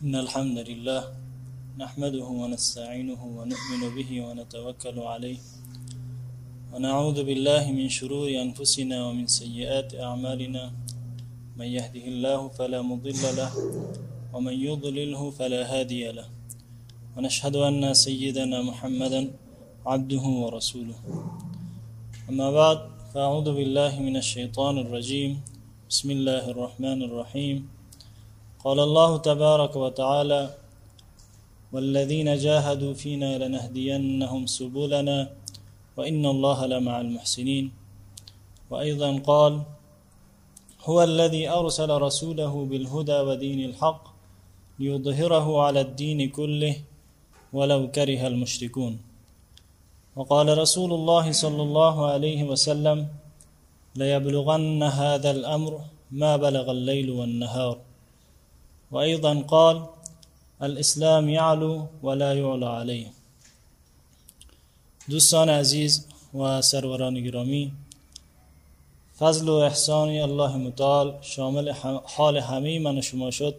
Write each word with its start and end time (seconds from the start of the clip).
إن 0.00 0.16
الحمد 0.16 0.58
لله 0.58 1.02
نحمده 1.78 2.24
ونستعينه 2.42 3.20
ونؤمن 3.38 3.82
به 3.96 4.10
ونتوكل 4.26 4.98
عليه 5.12 5.40
ونعوذ 6.72 7.18
بالله 7.28 7.64
من 7.72 7.88
شرور 7.88 8.28
أنفسنا 8.46 8.96
ومن 9.06 9.26
سيئات 9.26 9.94
أعمالنا 9.94 10.72
من 11.56 11.68
يهده 11.76 12.04
الله 12.12 12.48
فلا 12.48 12.80
مضل 12.82 13.22
له 13.40 13.50
ومن 14.32 14.54
يضلله 14.68 15.22
فلا 15.30 15.62
هادي 15.72 16.12
له 16.16 16.28
ونشهد 17.16 17.56
أن 17.56 17.94
سيدنا 17.94 18.62
محمدا 18.62 19.30
عبده 19.86 20.24
ورسوله. 20.42 20.98
أما 22.30 22.48
بعد 22.50 22.78
فأعوذ 23.12 23.48
بالله 23.52 23.92
من 24.00 24.16
الشيطان 24.16 24.78
الرجيم. 24.78 25.40
بسم 25.90 26.08
الله 26.16 26.44
الرحمن 26.50 27.02
الرحيم. 27.02 27.79
قال 28.64 28.78
الله 28.80 29.10
تبارك 29.16 29.76
وتعالى 29.76 30.42
والذين 31.72 32.28
جاهدوا 32.36 32.94
فينا 32.94 33.30
لنهدينهم 33.42 34.42
سبلنا 34.46 35.18
وإن 35.96 36.26
الله 36.26 36.58
لمع 36.66 37.00
المحسنين. 37.00 37.72
وأيضا 38.70 39.10
قال 39.30 39.62
هو 40.88 41.02
الذي 41.02 41.48
أرسل 41.48 41.90
رسوله 41.90 42.52
بالهدى 42.70 43.18
ودين 43.28 43.60
الحق 43.70 44.02
ليظهره 44.78 45.46
على 45.62 45.80
الدين 45.80 46.28
كله 46.28 46.74
ولو 47.52 47.90
كره 47.96 48.26
المشركون. 48.26 48.92
وقال 50.16 50.58
رسول 50.58 50.90
الله 50.92 51.32
صلى 51.32 51.62
الله 51.62 51.96
عليه 52.12 52.40
وسلم 52.44 53.08
ليبلغن 53.96 54.82
هذا 54.82 55.30
الأمر 55.30 55.72
ما 56.10 56.36
بلغ 56.36 56.70
الليل 56.70 57.10
والنهار. 57.10 57.89
وأيضا 58.90 59.42
قال 59.42 59.86
الإسلام 60.62 61.28
يعلو 61.28 61.86
ولا 62.02 62.34
يعلى 62.34 62.66
عليه. 62.66 63.06
دوستان 65.08 65.48
عزیز 65.48 66.06
و 66.34 66.60
سروران 66.60 67.14
گرامی 67.24 67.72
فضل 69.18 69.48
و 69.48 69.52
احسان 69.52 70.08
الله 70.08 70.56
متعال 70.56 71.18
شامل 71.22 71.72
حال 72.04 72.36
همه 72.36 72.78
من 72.78 72.98
و 72.98 73.02
شما 73.02 73.30
شد 73.30 73.54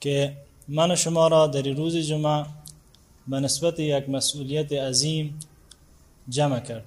که 0.00 0.36
من 0.68 0.90
و 0.90 0.96
شما 0.96 1.28
را 1.28 1.46
در 1.46 1.62
روز 1.62 1.96
جمعه 1.96 2.46
به 3.28 3.40
نسبت 3.40 3.80
یک 3.80 4.08
مسئولیت 4.08 4.72
عظیم 4.72 5.40
جمع 6.28 6.60
کرد. 6.60 6.84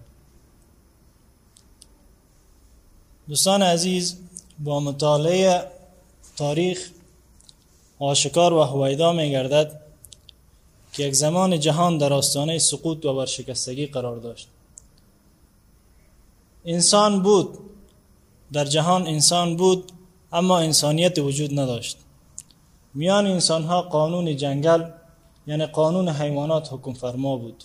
دوستان 3.27 3.61
عزیز 3.61 4.17
با 4.59 4.79
مطالعه 4.79 5.78
تاریخ 6.39 6.89
آشکار 7.99 8.53
و 8.53 8.63
هویدا 8.63 9.13
می 9.13 9.31
گردد 9.31 9.81
که 10.93 11.03
یک 11.03 11.13
زمان 11.13 11.59
جهان 11.59 11.97
در 11.97 12.13
آستانه 12.13 12.59
سقوط 12.59 13.05
و 13.05 13.09
ورشکستگی 13.09 13.85
قرار 13.85 14.17
داشت. 14.17 14.47
انسان 16.65 17.23
بود. 17.23 17.57
در 18.53 18.65
جهان 18.65 19.07
انسان 19.07 19.55
بود 19.55 19.91
اما 20.33 20.59
انسانیت 20.59 21.19
وجود 21.19 21.59
نداشت. 21.59 21.97
میان 22.93 23.27
انسان 23.27 23.63
ها 23.63 23.81
قانون 23.81 24.37
جنگل 24.37 24.83
یعنی 25.47 25.65
قانون 25.65 26.09
حیوانات 26.09 26.73
حکم 26.73 26.93
فرما 26.93 27.37
بود. 27.37 27.63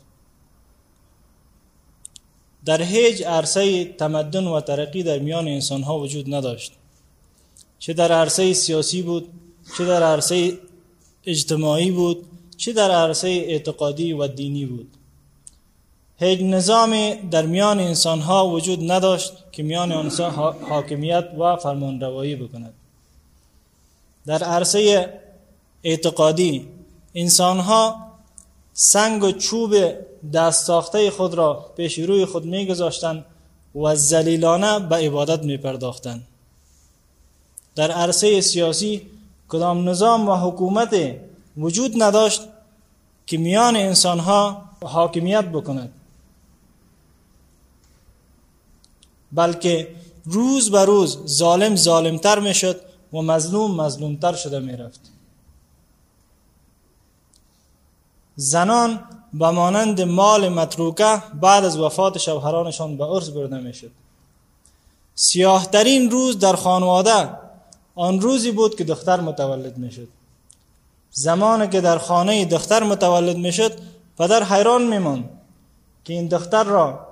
در 2.65 2.83
هیچ 2.83 3.23
عرصه 3.23 3.85
تمدن 3.85 4.47
و 4.47 4.61
ترقی 4.61 5.03
در 5.03 5.19
میان 5.19 5.49
انسان 5.49 5.83
ها 5.83 5.99
وجود 5.99 6.35
نداشت. 6.35 6.73
چه 7.85 7.93
در 7.93 8.13
عرصه 8.13 8.53
سیاسی 8.53 9.03
بود 9.03 9.29
چه 9.79 9.85
در 9.85 10.03
عرصه 10.03 10.59
اجتماعی 11.27 11.91
بود 11.91 12.27
چه 12.57 12.73
در 12.73 12.91
عرصه 12.91 13.29
اعتقادی 13.29 14.13
و 14.13 14.27
دینی 14.27 14.67
بود 14.67 14.97
هیچ 16.19 16.41
نظام 16.41 17.15
در 17.15 17.47
میان 17.47 17.81
انسان 17.81 18.21
ها 18.21 18.49
وجود 18.49 18.93
نداشت 18.93 19.33
که 19.53 19.63
میان 19.63 19.93
انسان 19.93 20.31
حاکمیت 20.69 21.25
و 21.39 21.57
فرمانروایی 21.57 22.37
بکند 22.37 22.75
در 24.27 24.45
عرصه 24.45 25.13
اعتقادی 25.83 26.69
انسان 27.15 27.59
ها 27.59 27.97
سنگ 28.73 29.25
و 29.25 29.33
چوب 29.33 29.75
دست 30.33 30.67
ساخته 30.67 31.11
خود 31.11 31.35
را 31.35 31.73
پیش 31.77 31.99
روی 31.99 32.25
خود 32.25 32.45
می 32.45 32.67
گذاشتن 32.67 33.25
و 33.75 33.97
زلیلانه 33.97 34.79
به 34.79 34.97
عبادت 34.97 35.43
می 35.43 35.57
پرداختن. 35.57 36.23
در 37.75 37.91
عرصه 37.91 38.41
سیاسی 38.41 39.07
کدام 39.49 39.89
نظام 39.89 40.29
و 40.29 40.35
حکومت 40.35 41.17
وجود 41.57 42.03
نداشت 42.03 42.43
که 43.27 43.39
میان 43.39 43.77
انسان 43.77 44.19
ها 44.19 44.65
حاکمیت 44.83 45.45
بکند. 45.45 45.93
بلکه 49.33 49.89
روز 50.25 50.71
به 50.71 50.85
روز 50.85 51.19
ظالم 51.27 51.77
ظالمتر 51.77 52.39
می 52.39 52.55
شد 52.55 52.81
و 53.13 53.23
مظلوم 53.23 53.81
مظلومتر 53.81 54.33
شده 54.33 54.59
می 54.59 54.77
رفت 54.77 55.01
زنان 58.37 59.05
به 59.33 59.51
مانند 59.51 60.01
مال 60.01 60.49
متروکه 60.49 61.23
بعد 61.41 61.65
از 61.65 61.79
وفات 61.79 62.19
شوهرانشان 62.19 62.97
به 62.97 63.05
عرض 63.05 63.31
برده 63.31 63.59
می 63.59 63.75
شد 63.75 63.91
سیاهترین 65.15 66.11
روز 66.11 66.39
در 66.39 66.57
خانواده 66.57 67.44
آن 67.95 68.21
روزی 68.21 68.51
بود 68.51 68.77
که 68.77 68.85
دختر 68.85 69.21
متولد 69.21 69.79
می 69.79 69.93
شد 69.93 70.09
زمانی 71.11 71.69
که 71.69 71.81
در 71.81 71.99
خانه 71.99 72.45
دختر 72.45 72.83
متولد 72.83 73.37
می 73.37 73.53
شد 73.53 73.73
پدر 74.19 74.43
حیران 74.43 74.99
می 74.99 75.25
که 76.05 76.13
این 76.13 76.29
دختر 76.29 76.65
را 76.65 77.07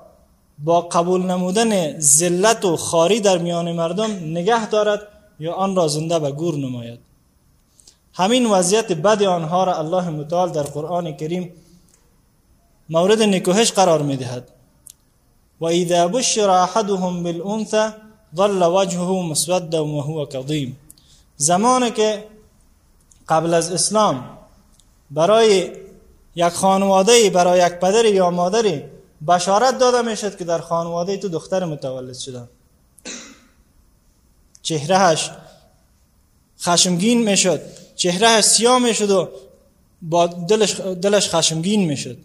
با 0.58 0.80
قبول 0.80 1.22
نمودن 1.22 2.00
ذلت 2.00 2.64
و 2.64 2.76
خاری 2.76 3.20
در 3.20 3.38
میان 3.38 3.72
مردم 3.72 4.10
نگه 4.10 4.66
دارد 4.66 5.08
یا 5.40 5.52
آن 5.52 5.76
را 5.76 5.88
زنده 5.88 6.18
به 6.18 6.32
گور 6.32 6.54
نماید. 6.54 7.00
همین 8.14 8.46
وضعیت 8.46 8.92
بد 8.92 9.22
آنها 9.22 9.64
را 9.64 9.78
الله 9.78 10.10
متعال 10.10 10.52
در 10.52 10.62
قرآن 10.62 11.16
کریم 11.16 11.52
مورد 12.90 13.22
نکوهش 13.22 13.72
قرار 13.72 14.02
می 14.02 14.16
دهد 14.16 14.48
و 15.60 15.64
اذا 15.64 16.08
بشر 16.08 16.50
احدهم 16.50 17.22
بالانثى 17.22 17.88
ظل 18.36 18.62
وجهه 18.62 19.22
مسودا 19.22 19.84
وهو 19.84 20.26
كظيم 20.26 20.76
زمانی 21.36 21.90
که 21.90 22.24
قبل 23.28 23.54
از 23.54 23.72
اسلام 23.72 24.38
برای 25.10 25.70
یک 26.34 26.48
خانواده 26.48 27.30
برای 27.30 27.66
یک 27.66 27.72
پدر 27.72 28.04
یا 28.04 28.30
مادری 28.30 28.84
بشارت 29.26 29.78
داده 29.78 30.02
می‌شد 30.02 30.36
که 30.36 30.44
در 30.44 30.58
خانواده 30.58 31.16
تو 31.16 31.28
دختر 31.28 31.64
متولد 31.64 32.14
شده 32.14 32.48
چهرهش 34.62 35.30
خشمگین 36.60 37.22
می‌شد. 37.22 37.60
چهرهش 37.96 38.44
سیاه 38.44 38.78
می‌شد 38.78 39.10
و 39.10 39.28
با 40.02 40.26
دلش, 40.26 40.80
دلش 40.80 41.34
خشمگین 41.34 41.84
می‌شد. 41.84 42.18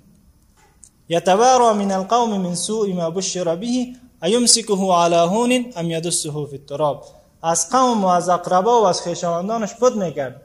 یتوارا 1.09 1.73
من 1.73 1.91
القوم 1.91 2.37
من 2.37 2.55
سوء 2.55 2.93
ما 2.93 3.09
بشر 3.09 3.55
به 3.55 3.87
ایمسکه 4.23 4.73
علی 4.73 5.15
هون 5.15 5.65
ام 5.75 5.91
یدسه 5.91 6.31
فی 6.31 6.37
التراب؟ 6.37 7.05
از 7.43 7.69
قوم 7.69 8.03
و 8.03 8.07
از 8.07 8.29
اقربا 8.29 8.81
و 8.81 8.85
از 8.85 9.01
خیشاوندانش 9.01 9.75
پد 9.75 9.95
می‌کرد 9.95 10.41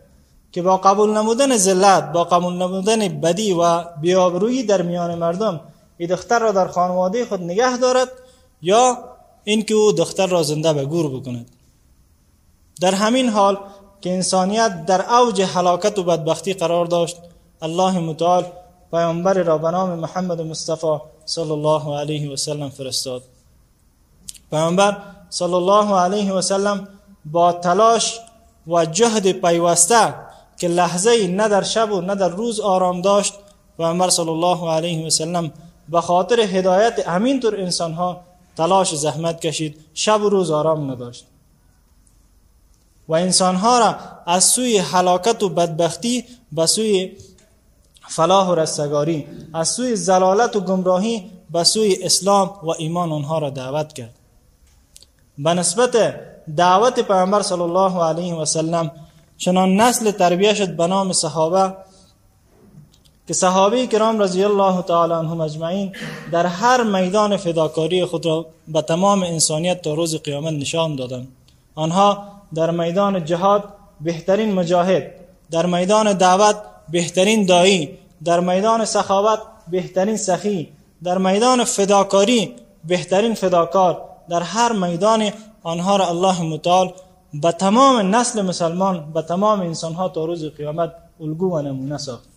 که 0.52 0.62
با 0.62 0.76
قبول 0.76 1.10
نمودن 1.10 1.56
ذلت 1.56 2.12
با 2.12 2.24
قبول 2.24 2.52
نمودن 2.52 3.08
بدی 3.08 3.52
و 3.52 3.84
بیابرویی 4.00 4.62
در 4.62 4.82
میان 4.82 5.14
مردم 5.14 5.60
این 5.98 6.08
دختر 6.08 6.38
را 6.38 6.52
در 6.52 6.68
خانواده 6.68 7.24
خود 7.24 7.42
نگه 7.42 7.76
دارد 7.76 8.08
یا 8.62 8.98
اینکه 9.44 9.74
او 9.74 9.92
دختر 9.92 10.26
را 10.26 10.42
زنده 10.42 10.72
به 10.72 10.84
گور 10.84 11.20
بکند. 11.20 11.50
در 12.80 12.94
همین 12.94 13.28
حال 13.28 13.58
که 14.00 14.10
انسانیت 14.10 14.86
در 14.86 15.14
اوج 15.14 15.42
حلاکت 15.42 15.98
و 15.98 16.02
بدبختی 16.02 16.54
قرار 16.54 16.86
داشت 16.86 17.16
الله 17.62 17.98
متعال 17.98 18.46
پیامبر 18.90 19.34
را 19.34 19.58
به 19.58 19.70
نام 19.70 19.98
محمد 19.98 20.40
مصطفی 20.40 20.98
صلی 21.24 21.50
الله 21.50 21.98
علیه 21.98 22.32
و 22.32 22.36
سلم 22.36 22.70
فرستاد. 22.70 23.22
پیامبر 24.52 24.96
صلی 25.30 25.54
الله 25.54 25.94
علیه 25.94 26.32
و 26.32 26.40
سلم 26.40 26.88
با 27.24 27.52
تلاش 27.52 28.20
و 28.66 28.84
جهد 28.84 29.32
پیوسته 29.32 30.14
که 30.58 30.68
لحظه 30.68 31.26
نه 31.26 31.48
در 31.48 31.62
شب 31.62 31.92
و 31.92 32.00
نه 32.00 32.14
در 32.14 32.28
روز 32.28 32.60
آرام 32.60 33.00
داشت 33.00 33.34
پیامبر 33.76 34.08
صلی 34.08 34.28
الله 34.28 34.70
علیه 34.70 35.06
و 35.06 35.10
سلم 35.10 35.52
به 35.88 36.00
خاطر 36.00 36.40
هدایت 36.40 37.08
همینطور 37.08 37.60
انسان 37.60 37.92
ها 37.92 38.20
تلاش 38.56 38.94
زحمت 38.94 39.40
کشید 39.40 39.80
شب 39.94 40.22
و 40.22 40.28
روز 40.28 40.50
آرام 40.50 40.90
نداشت. 40.90 41.26
و 43.08 43.14
انسان 43.14 43.56
ها 43.56 43.78
را 43.78 43.96
از 44.26 44.44
سوی 44.44 44.78
حلاکت 44.78 45.42
و 45.42 45.48
بدبختی 45.48 46.24
به 46.52 46.66
سوی 46.66 47.12
فلاح 48.08 48.48
و 48.48 48.54
رستگاری 48.54 49.26
از 49.54 49.68
سوی 49.68 49.96
زلالت 49.96 50.56
و 50.56 50.60
گمراهی 50.60 51.30
به 51.50 51.64
سوی 51.64 51.98
اسلام 52.02 52.50
و 52.62 52.70
ایمان 52.78 53.12
آنها 53.12 53.38
را 53.38 53.50
دعوت 53.50 53.92
کرد. 53.92 54.21
به 55.38 55.54
نسبت 55.54 56.14
دعوت 56.56 57.00
پیامبر 57.00 57.42
صلی 57.42 57.60
الله 57.60 58.04
علیه 58.04 58.34
و 58.34 58.44
سلم 58.44 58.90
چنان 59.38 59.76
نسل 59.76 60.10
تربیه 60.10 60.54
شد 60.54 60.76
به 60.76 60.86
نام 60.86 61.12
صحابه 61.12 61.74
که 63.28 63.34
صحابه 63.34 63.86
کرام 63.86 64.18
رضی 64.22 64.44
الله 64.44 64.82
تعالی 64.82 65.12
عنهم 65.12 65.40
اجمعین 65.40 65.92
در 66.32 66.46
هر 66.46 66.82
میدان 66.82 67.36
فداکاری 67.36 68.04
خود 68.04 68.26
را 68.26 68.46
به 68.68 68.82
تمام 68.82 69.22
انسانیت 69.22 69.82
تا 69.82 69.94
روز 69.94 70.16
قیامت 70.16 70.52
نشان 70.52 70.96
دادند. 70.96 71.28
آنها 71.74 72.24
در 72.54 72.70
میدان 72.70 73.24
جهاد 73.24 73.64
بهترین 74.00 74.54
مجاهد 74.54 75.10
در 75.50 75.66
میدان 75.66 76.12
دعوت 76.12 76.56
بهترین 76.88 77.46
دایی 77.46 77.98
در 78.24 78.40
میدان 78.40 78.84
سخاوت 78.84 79.38
بهترین 79.70 80.16
سخی 80.16 80.68
در 81.04 81.18
میدان 81.18 81.64
فداکاری 81.64 82.54
بهترین 82.84 83.34
فداکار 83.34 84.11
در 84.28 84.42
هر 84.42 84.72
میدان 84.72 85.30
آنها 85.62 85.96
را 85.96 86.08
الله 86.08 86.42
متعال 86.42 86.92
به 87.34 87.52
تمام 87.52 88.14
نسل 88.16 88.42
مسلمان 88.42 89.12
به 89.12 89.22
تمام 89.22 89.60
انسان 89.60 89.94
ها 89.94 90.08
تا 90.08 90.24
روز 90.24 90.44
قیامت 90.44 90.92
الگو 91.20 91.56
و 91.56 91.62
نمونه 91.62 91.98
ساخت. 91.98 92.28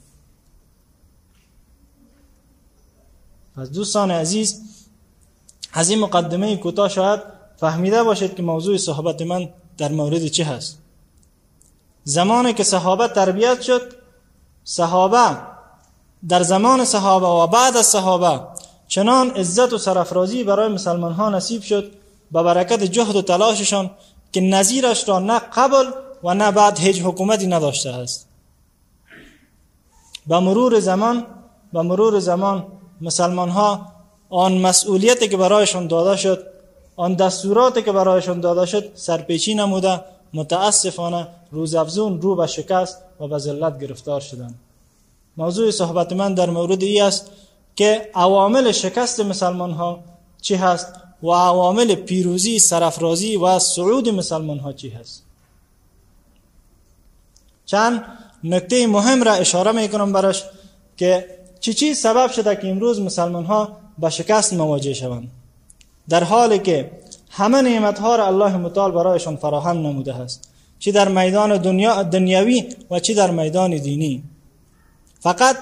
پس 3.58 3.70
دوستان 3.70 4.12
عزیز 4.12 4.62
از 5.74 5.90
این 5.90 6.00
مقدمه 6.00 6.58
کوتاه 6.58 6.90
شاید 6.90 7.20
فهمیده 7.58 8.04
باشید 8.04 8.36
که 8.36 8.44
موضوع 8.44 8.78
صحبت 8.78 9.22
من 9.22 9.50
در 9.78 9.92
مورد 9.92 10.28
چه 10.28 10.44
هست. 10.44 10.78
زمانی 12.04 12.54
که 12.54 12.64
صحابه 12.64 13.08
تربیت 13.08 13.62
شد 13.62 13.82
صحابه 14.64 15.38
در 16.28 16.44
زمان 16.44 16.86
صحابه 16.86 17.28
و 17.28 17.48
بعد 17.48 17.78
از 17.78 17.86
صحابه 17.86 18.42
چنان 18.88 19.30
عزت 19.30 19.74
و 19.74 19.78
سرفرازی 19.78 20.44
برای 20.44 20.68
مسلمان 20.68 21.12
ها 21.14 21.30
نصیب 21.30 21.62
شد 21.62 21.92
به 22.32 22.44
برکت 22.44 22.84
جهد 22.84 23.16
و 23.16 23.22
تلاششان 23.22 23.92
که 24.32 24.42
نظیرش 24.42 25.10
را 25.10 25.20
نه 25.20 25.40
قبل 25.40 25.86
و 26.24 26.34
نه 26.34 26.52
بعد 26.52 26.80
هیچ 26.80 27.02
حکومتی 27.02 27.48
نداشته 27.48 27.90
است. 27.90 28.28
به 30.28 30.40
مرور 30.40 30.80
زمان 30.80 31.26
به 31.74 31.82
مرور 31.82 32.20
زمان 32.20 32.66
مسلمان 33.02 33.50
ها 33.50 33.86
آن 34.30 34.58
مسئولیتی 34.58 35.28
که 35.28 35.38
برایشان 35.38 35.88
داده 35.88 36.18
شد 36.18 36.48
آن 36.96 37.14
دستوراتی 37.14 37.82
که 37.82 37.92
برایشان 37.92 38.40
داده 38.40 38.66
شد 38.66 38.92
سرپیچی 38.96 39.56
نموده 39.56 40.02
متاسفانه 40.34 41.28
روزافزون 41.52 42.22
رو 42.22 42.36
به 42.36 42.48
شکست 42.48 42.98
و 43.20 43.28
به 43.28 43.38
ذلت 43.38 43.80
گرفتار 43.80 44.22
شدند. 44.22 44.56
موضوع 45.38 45.72
صحبت 45.72 46.14
من 46.14 46.34
در 46.34 46.50
مورد 46.50 46.84
ای 46.84 47.02
است 47.02 47.32
که 47.76 48.10
عوامل 48.16 48.72
شکست 48.72 49.20
مسلمان 49.20 49.72
ها 49.72 50.04
چی 50.42 50.56
هست 50.56 50.94
و 51.24 51.30
عوامل 51.30 51.96
پیروزی 51.96 52.60
سرفرازی 52.60 53.38
و 53.38 53.60
صعود 53.60 54.10
مسلمان 54.10 54.60
ها 54.60 54.74
چی 54.74 54.90
هست؟ 54.90 55.24
چند 57.66 58.04
نکته 58.44 58.88
مهم 58.88 59.24
را 59.24 59.34
اشاره 59.34 59.72
می 59.72 59.90
کنم 59.90 60.14
برش 60.14 60.44
که 60.98 61.28
چی 61.60 61.74
چی 61.74 61.94
سبب 61.94 62.32
شده 62.32 62.56
که 62.56 62.70
امروز 62.70 63.02
مسلمان 63.02 63.46
ها 63.46 63.78
به 64.00 64.10
شکست 64.10 64.54
مواجه 64.54 64.94
شوند. 64.94 65.32
در 66.10 66.24
حالی 66.24 66.60
که 66.60 66.92
همه 67.30 67.62
نعمت 67.62 68.00
ها 68.00 68.16
را 68.16 68.28
الله 68.28 68.58
متعال 68.58 68.92
برایشان 68.92 69.36
فراهم 69.36 69.78
نموده 69.78 70.16
است. 70.16 70.50
چی 70.80 70.92
در 70.92 71.08
میدان 71.08 71.58
دنیا 71.58 72.04
دنیوی 72.04 72.76
و 72.92 73.00
چی 73.00 73.14
در 73.14 73.32
میدان 73.32 73.78
دینی. 73.78 74.24
فقط 75.20 75.58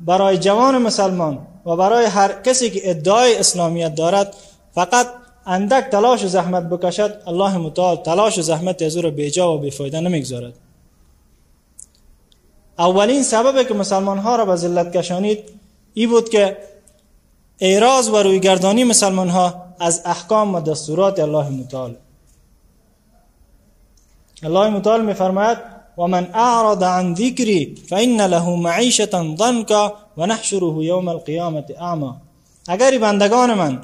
برای 0.00 0.38
جوان 0.38 0.78
مسلمان 0.78 1.46
و 1.66 1.76
برای 1.76 2.06
هر 2.06 2.42
کسی 2.42 2.70
که 2.70 2.90
ادعای 2.90 3.38
اسلامیت 3.38 3.94
دارد 3.94 4.34
فقط 4.74 5.06
اندک 5.46 5.84
تلاش 5.84 6.24
و 6.24 6.28
زحمت 6.28 6.62
بکشد 6.62 7.22
الله 7.26 7.58
متعال 7.58 7.96
تلاش 7.96 8.38
و 8.38 8.42
زحمت 8.42 8.82
از 8.82 8.96
او 8.96 9.02
را 9.02 9.10
بیجا 9.10 9.54
و 9.54 9.58
بیفایده 9.58 10.00
نمی‌گذارد. 10.00 10.54
اولین 12.78 13.22
سبب 13.22 13.68
که 13.68 13.74
مسلمان 13.74 14.18
ها 14.18 14.36
را 14.36 14.44
به 14.44 14.56
ذلت 14.56 14.96
کشانید 14.96 15.38
ای 15.94 16.06
بود 16.06 16.28
که 16.28 16.56
اعراض 17.60 18.08
و 18.08 18.16
رویگردانی 18.16 18.84
مسلمان 18.84 19.28
ها 19.28 19.64
از 19.80 20.02
احکام 20.04 20.54
و 20.54 20.60
دستورات 20.60 21.20
الله 21.20 21.48
متعال. 21.48 21.96
الله 24.42 24.68
متعال 24.68 25.04
می 25.04 25.14
فرماید 25.14 25.58
و 25.98 26.06
من 26.06 26.28
اعرض 26.34 26.82
عن 26.82 27.14
ذکری 27.14 27.74
فإن 27.88 28.20
له 28.20 28.48
معیشتا 28.48 29.36
ضنکا 29.38 29.94
و 30.16 30.26
نحشره 30.26 30.84
یوم 30.84 31.08
القیامت 31.08 31.70
اعما. 31.70 32.16
اگر 32.68 32.98
بندگان 32.98 33.54
من 33.54 33.80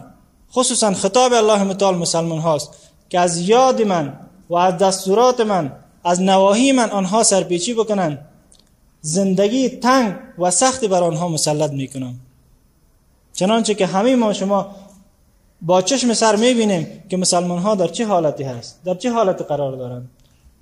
خصوصا 0.52 0.92
خطاب 0.92 1.32
الله 1.32 1.62
متعال 1.64 1.96
مسلمان 1.96 2.38
هاست 2.38 2.70
که 3.08 3.20
از 3.20 3.48
یاد 3.48 3.82
من 3.82 4.20
و 4.50 4.56
از 4.56 4.78
دستورات 4.78 5.40
من 5.40 5.72
از 6.04 6.22
نواهی 6.22 6.72
من 6.72 6.90
آنها 6.90 7.22
سرپیچی 7.22 7.74
بکنند 7.74 8.24
زندگی 9.00 9.68
تنگ 9.68 10.14
و 10.38 10.50
سختی 10.50 10.88
بر 10.88 11.02
آنها 11.02 11.28
مسلط 11.28 11.70
می‌کنم. 11.70 12.14
چنانچه 13.32 13.74
که 13.74 13.86
همه 13.86 14.16
ما 14.16 14.32
شما 14.32 14.66
با 15.62 15.82
چشم 15.82 16.14
سر 16.14 16.36
می‌بینیم 16.36 16.86
که 17.10 17.16
مسلمان 17.16 17.58
ها 17.58 17.74
در 17.74 17.86
چه 17.86 18.06
حالتی 18.06 18.44
هست 18.44 18.80
در 18.84 18.94
چه 18.94 19.12
حالتی 19.12 19.44
قرار 19.44 19.76
دارند. 19.76 20.10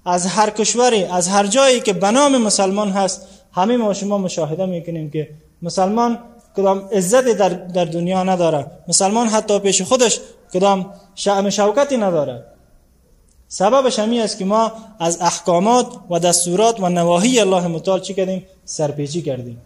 از 0.05 0.27
هر 0.27 0.51
کشوری 0.51 1.05
از 1.05 1.29
هر 1.29 1.47
جایی 1.47 1.81
که 1.81 1.93
به 1.93 2.11
نام 2.11 2.37
مسلمان 2.37 2.91
هست 2.91 3.27
همه 3.53 3.77
ما 3.77 3.95
شما 3.95 4.19
مشاهده 4.19 4.67
می‌کنیم 4.67 5.11
که 5.11 5.31
مسلمان 5.67 6.19
کدام 6.57 6.79
عزت 6.93 7.27
در, 7.29 7.49
در 7.49 7.85
دنیا 7.85 8.23
نداره. 8.23 8.67
مسلمان 8.89 9.27
حتی 9.27 9.59
پیش 9.59 9.83
خودش 9.83 10.21
کدام 10.53 10.93
شعم 11.15 11.51
شوکتی 11.51 11.97
نداره. 11.97 12.45
سببش 13.49 13.99
همی 13.99 14.21
است 14.21 14.39
که 14.39 14.45
ما 14.45 14.73
از 14.99 15.19
احکامات 15.21 15.87
و 16.11 16.19
دستورات 16.19 16.81
و 16.81 16.89
نواهی 16.89 17.41
الله 17.41 17.67
متعال 17.67 18.01
چی 18.01 18.15
کردیم؟ 18.15 18.47
سرپیچی 18.65 19.23
کردیم. 19.23 19.59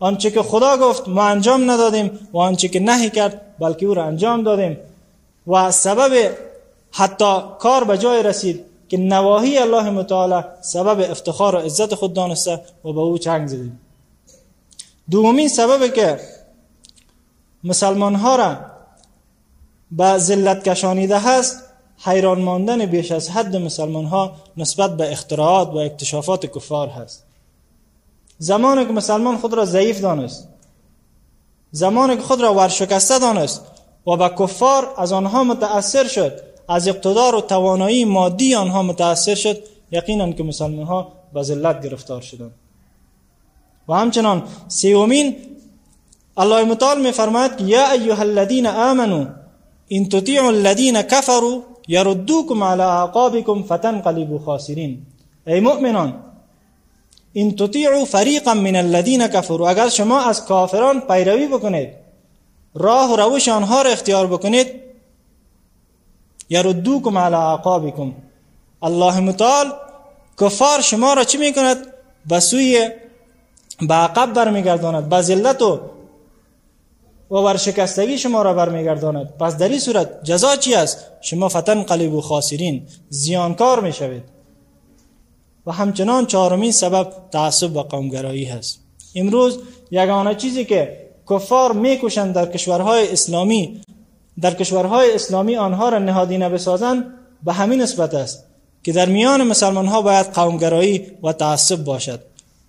آنچه 0.00 0.30
که 0.30 0.42
خدا 0.42 0.76
گفت 0.76 1.08
ما 1.08 1.24
انجام 1.24 1.70
ندادیم 1.70 2.10
و 2.32 2.38
آنچه 2.38 2.68
که 2.68 2.80
نهی 2.80 3.10
کرد 3.10 3.40
بلکه 3.58 3.86
او 3.86 3.94
را 3.94 4.04
انجام 4.04 4.42
دادیم. 4.42 4.76
و 5.46 5.70
سبب 5.70 6.12
حتی 6.92 7.34
کار 7.58 7.84
به 7.84 7.98
جای 7.98 8.22
رسید 8.22 8.64
که 8.88 8.96
نواهی 8.96 9.58
الله 9.58 9.90
متعال 9.90 10.44
سبب 10.60 11.10
افتخار 11.10 11.54
و 11.54 11.58
عزت 11.58 11.94
خود 11.94 12.12
دانسته 12.12 12.60
و 12.84 12.92
به 12.92 13.00
او 13.00 13.18
چنگ 13.18 13.48
زدیم. 13.48 13.80
دومین 15.10 15.48
سبب 15.48 15.94
که 15.94 16.20
مسلمان 17.64 18.14
ها 18.14 18.36
را 18.36 18.56
به 19.90 20.18
ذلت 20.18 20.68
کشانیده 20.68 21.18
هست 21.18 21.62
حیران 21.98 22.42
ماندن 22.42 22.86
بیش 22.86 23.12
از 23.12 23.30
حد 23.30 23.56
مسلمان 23.56 24.04
ها 24.04 24.36
نسبت 24.56 24.96
به 24.96 25.12
اختراعات 25.12 25.68
و 25.68 25.76
اکتشافات 25.76 26.46
کفار 26.46 26.88
هست. 26.88 27.24
زمانی 28.38 28.86
که 28.86 28.92
مسلمان 28.92 29.36
خود 29.36 29.54
را 29.54 29.64
ضعیف 29.64 30.00
دانست 30.00 30.48
زمانی 31.70 32.16
که 32.16 32.22
خود 32.22 32.40
را 32.40 32.54
ورشکسته 32.54 33.18
دانست 33.18 33.66
و 34.06 34.16
به 34.16 34.28
کفار 34.28 34.94
از 34.96 35.12
آنها 35.12 35.44
متأثر 35.44 36.08
شد 36.08 36.40
از 36.68 36.88
اقتدار 36.88 37.34
و 37.34 37.40
توانایی 37.40 38.04
مادی 38.04 38.54
آنها 38.54 38.82
متأثر 38.82 39.34
شد 39.34 39.62
یقینا 39.90 40.32
که 40.32 40.42
مسلمان 40.42 40.86
ها 40.86 41.12
به 41.32 41.42
ذلت 41.42 41.82
گرفتار 41.82 42.20
شدند. 42.20 42.54
و 43.88 43.94
همچنان 43.94 44.42
سیومین 44.68 45.36
الله 46.36 46.64
متعال 46.64 47.00
می 47.00 47.12
فرماید 47.12 47.56
که 47.56 47.64
یا 47.64 47.90
ایها 47.90 48.22
الذین 48.22 48.66
آمنو 48.66 49.26
ان 49.90 50.08
تطیعوا 50.08 50.48
الذین 50.48 51.02
کفروا 51.02 51.62
یردوکم 51.88 52.62
علی 52.62 52.82
اعقابکم 52.82 53.62
فتنقلبوا 53.62 54.38
خاسرین. 54.38 54.98
ای 55.46 55.60
مؤمنان 55.60 56.14
این 57.32 57.56
تطیعوا 57.56 58.04
فریقا 58.04 58.54
من 58.54 58.76
الذین 58.76 59.28
کفروا. 59.28 59.68
اگر 59.68 59.88
شما 59.88 60.20
از 60.20 60.44
کافران 60.44 61.00
پیروی 61.00 61.46
بکنید 61.46 61.88
راه 62.74 63.12
و 63.12 63.16
روش 63.16 63.48
آنها 63.48 63.82
را 63.82 63.90
اختیار 63.90 64.26
بکنید 64.26 64.66
یردوکم 66.50 67.18
علی 67.18 67.34
اعقابکم. 67.34 68.12
الله 68.82 69.20
متعال 69.20 69.72
کفار 70.40 70.80
شما 70.80 71.14
را 71.14 71.24
چی 71.24 71.38
میکند؟ 71.38 71.86
به 72.26 72.40
سوی 72.40 72.90
به 73.80 73.94
عقب 73.94 74.32
برمیگرداند 74.32 75.08
به 75.08 75.22
ذلت 75.22 75.62
و 75.62 75.80
و 77.30 77.34
ورشکستگی 77.36 78.18
شما 78.18 78.42
را 78.42 78.54
برمیگرداند. 78.54 79.34
پس 79.40 79.56
در 79.56 79.68
این 79.68 79.78
صورت 79.78 80.24
جزا 80.24 80.56
چی 80.56 80.74
است؟ 80.74 80.98
شما 81.20 81.48
فتن 81.48 81.82
قلیب 81.82 82.14
و 82.14 82.20
خاسرین 82.20 82.86
زیانکار 83.08 83.80
می‌شوید. 83.80 84.22
و 85.66 85.72
همچنان 85.72 86.26
چهارمین 86.26 86.72
سبب 86.72 87.12
تعصب 87.32 87.76
و 87.76 87.82
قومگرایی 87.82 88.44
هست. 88.44 88.80
امروز 89.14 89.58
یگانه 89.90 90.34
چیزی 90.34 90.64
که 90.64 90.98
کفار 91.30 91.72
میکوشند 91.72 92.34
در 92.34 92.46
کشورهای 92.46 93.12
اسلامی 93.12 93.80
در 94.40 94.54
کشورهای 94.54 95.14
اسلامی 95.14 95.56
آنها 95.56 95.88
را 95.88 95.98
نهادینه 95.98 96.48
بسازند 96.48 97.04
به 97.44 97.52
همین 97.52 97.82
نسبت 97.82 98.14
است 98.14 98.44
که 98.82 98.92
در 98.92 99.08
میان 99.08 99.42
مسلمان 99.42 99.86
ها 99.86 100.02
باید 100.02 100.26
قومگرایی 100.26 101.06
و 101.22 101.32
تعصب 101.32 101.84
باشد. 101.84 102.20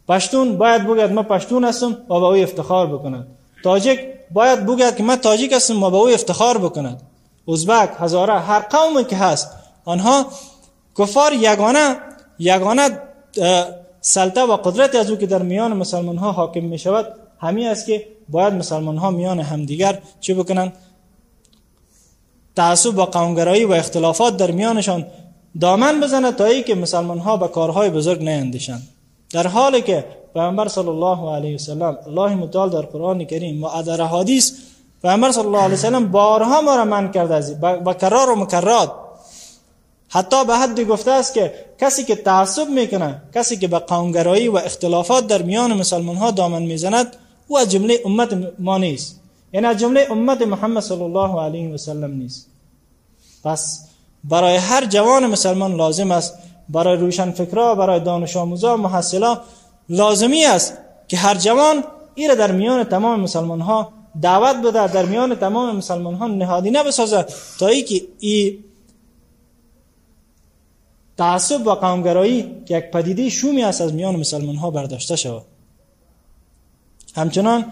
پشتون 0.08 0.58
باید 0.58 0.84
بگوید 0.84 1.12
ما 1.12 1.24
پشتون 1.24 1.64
هستم 1.64 1.88
و 1.88 2.20
به 2.20 2.26
او 2.26 2.36
افتخار 2.36 2.88
بکند. 2.88 3.28
تاجک 3.64 4.00
باید 4.32 4.64
بگوید 4.64 4.96
که 4.96 5.04
من 5.04 5.16
تاجیک 5.16 5.54
هستم 5.54 5.84
و 5.84 5.90
به 5.90 5.98
او 5.98 6.10
افتخار 6.10 6.58
بکند. 6.58 7.02
ازبک 7.48 7.90
هزاره 8.00 8.40
هر 8.40 8.60
قومی 8.60 9.06
که 9.06 9.16
هست 9.16 9.52
آنها 9.86 10.26
کفار 10.98 11.34
یگانه 11.34 11.98
یگانه 12.40 13.02
سلطه 14.02 14.42
و 14.42 14.58
قدرت 14.58 14.96
از 14.96 15.10
او 15.10 15.18
که 15.18 15.26
در 15.26 15.42
میان 15.42 15.78
مسلمان 15.78 16.18
ها 16.18 16.32
حاکم 16.32 16.64
می 16.64 16.80
شود 16.80 17.08
همین 17.40 17.68
است 17.68 17.86
که 17.86 18.08
باید 18.30 18.54
مسلمان 18.54 18.98
ها 18.98 19.12
میان 19.12 19.40
همدیگر 19.40 20.00
چه 20.20 20.34
بکنن 20.34 20.74
تعصب 22.56 22.98
و 22.98 23.06
قومگرایی 23.06 23.66
و 23.66 23.72
اختلافات 23.72 24.38
در 24.38 24.52
میانشان 24.52 25.06
دامن 25.62 26.00
بزنه 26.02 26.32
تا 26.32 26.46
ای 26.46 26.64
که 26.64 26.76
مسلمان 26.76 27.20
ها 27.20 27.38
به 27.38 27.48
کارهای 27.48 27.90
بزرگ 27.90 28.24
نیندشند 28.24 28.88
در 29.36 29.48
حالی 29.48 29.82
که 29.82 30.06
پیامبر 30.34 30.68
صلی 30.68 30.88
الله 30.88 31.36
علیه 31.36 31.56
و 31.56 31.58
سلم 31.58 31.98
الله 32.08 32.36
متعال 32.36 32.70
در 32.70 32.82
قرآن 32.82 33.26
کریم 33.26 33.64
و 33.64 33.82
در 33.82 34.02
حدیث 34.02 34.52
پیامبر 35.02 35.32
صلی 35.32 35.46
الله 35.46 35.62
علیه 35.62 35.74
و 35.74 35.78
سلم 35.78 36.12
بارها 36.12 36.62
ما 36.62 36.76
را 36.76 36.86
من 36.86 37.12
کرده 37.12 37.36
است 37.36 37.54
با 37.60 37.94
کرار 37.94 38.30
و 38.30 38.36
مکررات 38.36 38.92
حتی 40.10 40.46
به 40.46 40.56
حدی 40.58 40.86
گفته 40.86 41.12
است 41.12 41.34
که 41.34 41.54
کسی 41.80 42.04
که 42.04 42.16
تعصب 42.16 42.70
می‌کنه 42.70 43.22
کسی 43.36 43.58
که 43.58 43.68
به 43.68 43.80
قومگرایی 43.80 44.48
و 44.48 44.58
اختلافات 44.58 45.28
در 45.28 45.42
میان 45.42 45.74
مسلمان 45.74 46.16
ها 46.16 46.32
دامن 46.32 46.62
می‌زند 46.62 47.16
او 47.48 47.58
از 47.58 47.72
جمله 47.72 48.00
امت 48.06 48.54
ما 48.60 48.78
نیست. 48.78 49.20
یعنی 49.54 49.68
از 49.68 49.78
جمله 49.78 50.08
امت 50.12 50.42
محمد 50.42 50.84
صلی 50.84 51.04
الله 51.04 51.42
علیه 51.42 51.74
و 51.74 51.78
سلم 51.78 52.12
نیست. 52.12 52.48
پس 53.44 53.88
برای 54.24 54.56
هر 54.56 54.86
جوان 54.86 55.26
مسلمان 55.26 55.76
لازم 55.76 56.12
است 56.12 56.34
برای 56.70 56.98
روشن 56.98 57.32
فکرا 57.32 57.76
برای 57.76 58.00
دانش 58.00 58.38
آموزا 58.38 58.78
محصلا 58.78 59.42
لازمی 59.90 60.46
است 60.46 60.78
که 61.08 61.18
هر 61.18 61.36
جوان 61.36 61.84
ایره 62.16 62.36
در 62.36 62.52
میان 62.52 62.84
تمام 62.84 63.20
مسلمان 63.20 63.62
ها 63.62 63.94
دعوت 64.22 64.56
بده 64.56 64.88
در 64.88 65.06
میان 65.06 65.36
تمام 65.36 65.76
مسلمان 65.76 66.14
ها 66.14 66.28
نهادینه 66.28 66.84
بسازه 66.84 67.26
تا 67.60 67.68
ای 67.68 67.82
که 67.82 68.02
ای 68.20 68.60
تعصب 71.18 71.68
و 71.68 71.72
قومگرایی 71.72 72.64
که 72.66 72.78
یک 72.78 72.92
پدیده 72.92 73.30
شومی 73.30 73.64
است 73.64 73.82
از 73.82 73.94
میان 73.94 74.16
مسلمان 74.16 74.56
ها 74.56 74.72
برداشته 74.72 75.16
شود. 75.16 75.46
همچنان 77.16 77.66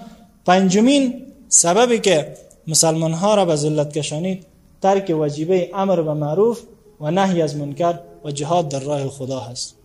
پنجمین 0.45 1.25
سببی 1.49 1.99
که 1.99 2.37
مسلمان 2.67 3.13
ها 3.13 3.35
را 3.35 3.45
به 3.45 3.55
ذلت 3.55 3.93
کشانید 3.93 4.45
ترک 4.81 5.15
وجیبه 5.19 5.69
امر 5.73 6.01
به 6.01 6.13
معروف 6.13 6.61
و 7.03 7.11
نهی 7.11 7.41
از 7.41 7.55
منکر 7.55 7.99
و 8.25 8.31
جهاد 8.31 8.69
در 8.69 8.79
راه 8.79 9.09
خدا 9.09 9.39
هست. 9.39 9.75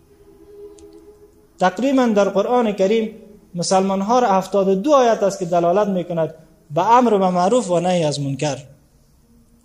تقریبا 1.58 2.06
در 2.06 2.28
قرآن 2.28 2.72
کریم 2.72 3.14
مسلمان 3.54 4.00
ها 4.00 4.18
را 4.18 4.28
هفتاد 4.28 4.68
دو 4.82 4.92
آیت 4.92 5.22
است 5.22 5.38
که 5.38 5.44
دلالت 5.44 5.88
می 5.88 6.04
کند 6.04 6.34
به 6.74 6.92
امر 6.92 7.18
به 7.18 7.30
معروف 7.30 7.70
و 7.70 7.80
نهی 7.80 8.04
از 8.04 8.20
منکر. 8.20 8.58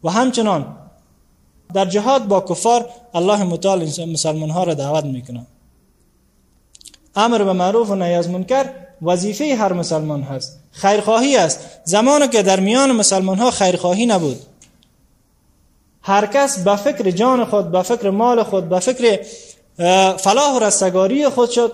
و 0.03 0.09
همچنان 0.09 0.75
در 1.73 1.85
جهاد 1.85 2.27
با 2.27 2.41
کفار 2.41 2.89
الله 3.13 3.43
متعال 3.43 3.89
مسلمان 4.07 4.49
ها 4.49 4.63
را 4.63 4.73
دعوت 4.73 5.05
می 5.05 5.21
کند 5.21 5.47
امر 7.15 7.43
به 7.43 7.53
معروف 7.53 7.89
و 7.89 7.95
نهی 7.95 8.13
از 8.13 8.29
منکر 8.29 8.69
وظیفه 9.01 9.55
هر 9.55 9.73
مسلمان 9.73 10.21
هست. 10.21 10.59
خیرخواهی 10.71 11.37
است. 11.37 11.59
زمانی 11.83 12.27
که 12.27 12.43
در 12.43 12.59
میان 12.59 12.91
مسلمان 12.91 13.37
ها 13.37 13.51
خیرخواهی 13.51 14.05
نبود. 14.05 14.39
هر 16.03 16.25
کس 16.25 16.63
به 16.63 16.75
فکر 16.75 17.11
جان 17.11 17.45
خود 17.45 17.71
به 17.71 17.81
فکر 17.81 18.09
مال 18.09 18.43
خود 18.43 18.69
به 18.69 18.79
فکر 18.79 19.19
فلاح 20.17 20.55
و 20.55 20.59
رستگاری 20.59 21.29
خود 21.29 21.49
شد. 21.49 21.71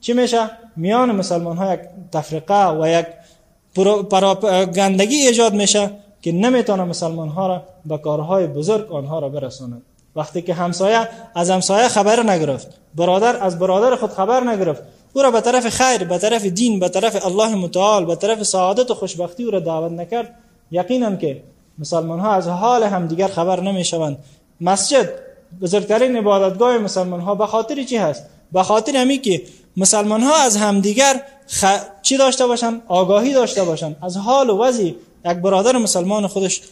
چی 0.00 0.12
میشه؟ 0.12 0.50
میان 0.76 1.12
مسلمان 1.12 1.56
ها 1.56 1.74
یک 1.74 1.80
تفرقه 2.12 2.68
و 2.68 2.88
یک 2.88 3.06
گندگی 4.76 5.16
ایجاد 5.16 5.54
میشه 5.54 5.90
که 6.22 6.32
نمی‌تونه 6.32 6.84
مسلمان 6.84 7.28
ها 7.28 7.46
را 7.46 7.62
به 7.86 7.98
کارهای 7.98 8.46
بزرگ 8.46 8.92
آنها 8.92 9.18
را 9.18 9.28
برساند 9.28 9.82
وقتی 10.16 10.42
که 10.42 10.54
همسایه 10.54 11.08
از 11.34 11.50
همسایه 11.50 11.88
خبر 11.88 12.22
نگرفت 12.22 12.68
برادر 12.94 13.36
از 13.36 13.58
برادر 13.58 13.96
خود 13.96 14.10
خبر 14.10 14.44
نگرفت 14.44 14.82
او 15.12 15.22
را 15.22 15.30
به 15.30 15.40
طرف 15.40 15.68
خیر 15.68 16.04
به 16.04 16.18
طرف 16.18 16.44
دین 16.46 16.80
به 16.80 16.88
طرف 16.88 17.26
الله 17.26 17.54
متعال 17.54 18.04
به 18.04 18.16
طرف 18.16 18.42
سعادت 18.42 18.90
و 18.90 18.94
خوشبختی 18.94 19.44
او 19.44 19.50
را 19.50 19.60
دعوت 19.60 19.92
نکرد. 19.92 20.34
یقینا 20.70 21.16
که 21.16 21.42
مسلمان 21.78 22.20
ها 22.20 22.32
از 22.32 22.48
حال 22.48 22.82
همدیگر 22.82 23.28
خبر 23.28 23.60
نمی 23.60 23.84
شوند 23.84 24.18
مسجد 24.60 25.10
بزرگترین 25.60 26.16
عبادتگاه 26.16 26.78
مسلمان 26.78 27.20
ها 27.20 27.34
به 27.34 27.46
خاطر 27.46 27.82
چی 27.82 27.96
هست؟ 27.96 28.24
به 28.52 28.62
خاطر 28.62 28.96
همی 28.96 29.18
که 29.18 29.42
مسلمان 29.76 30.22
ها 30.22 30.36
از 30.36 30.56
همدیگر 30.56 31.22
خ... 31.46 31.64
چی 32.02 32.16
داشته 32.16 32.46
باشن 32.46 32.80
آگاهی 32.88 33.32
داشته 33.34 33.64
باشن 33.64 33.96
از 34.02 34.16
حال 34.16 34.50
و 34.50 34.58
وضع 34.62 34.82
یک 34.82 34.96
برادر 35.24 35.76
مسلمان 35.76 36.26
خودش 36.26 36.62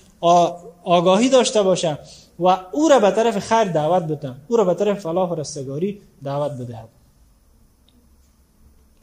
آگاهی 0.85 1.29
داشته 1.29 1.63
باشه 1.63 1.99
و 2.41 2.59
او 2.73 2.89
را 2.89 2.99
به 2.99 3.11
طرف 3.11 3.39
خیر 3.39 3.65
دعوت 3.65 4.03
بده 4.03 4.35
او 4.49 4.57
را 4.57 4.65
به 4.65 4.75
طرف 4.75 5.01
فلاح 5.01 5.31
و 5.31 5.35
رستگاری 5.35 6.01
دعوت 6.25 6.53
بدهد. 6.53 6.89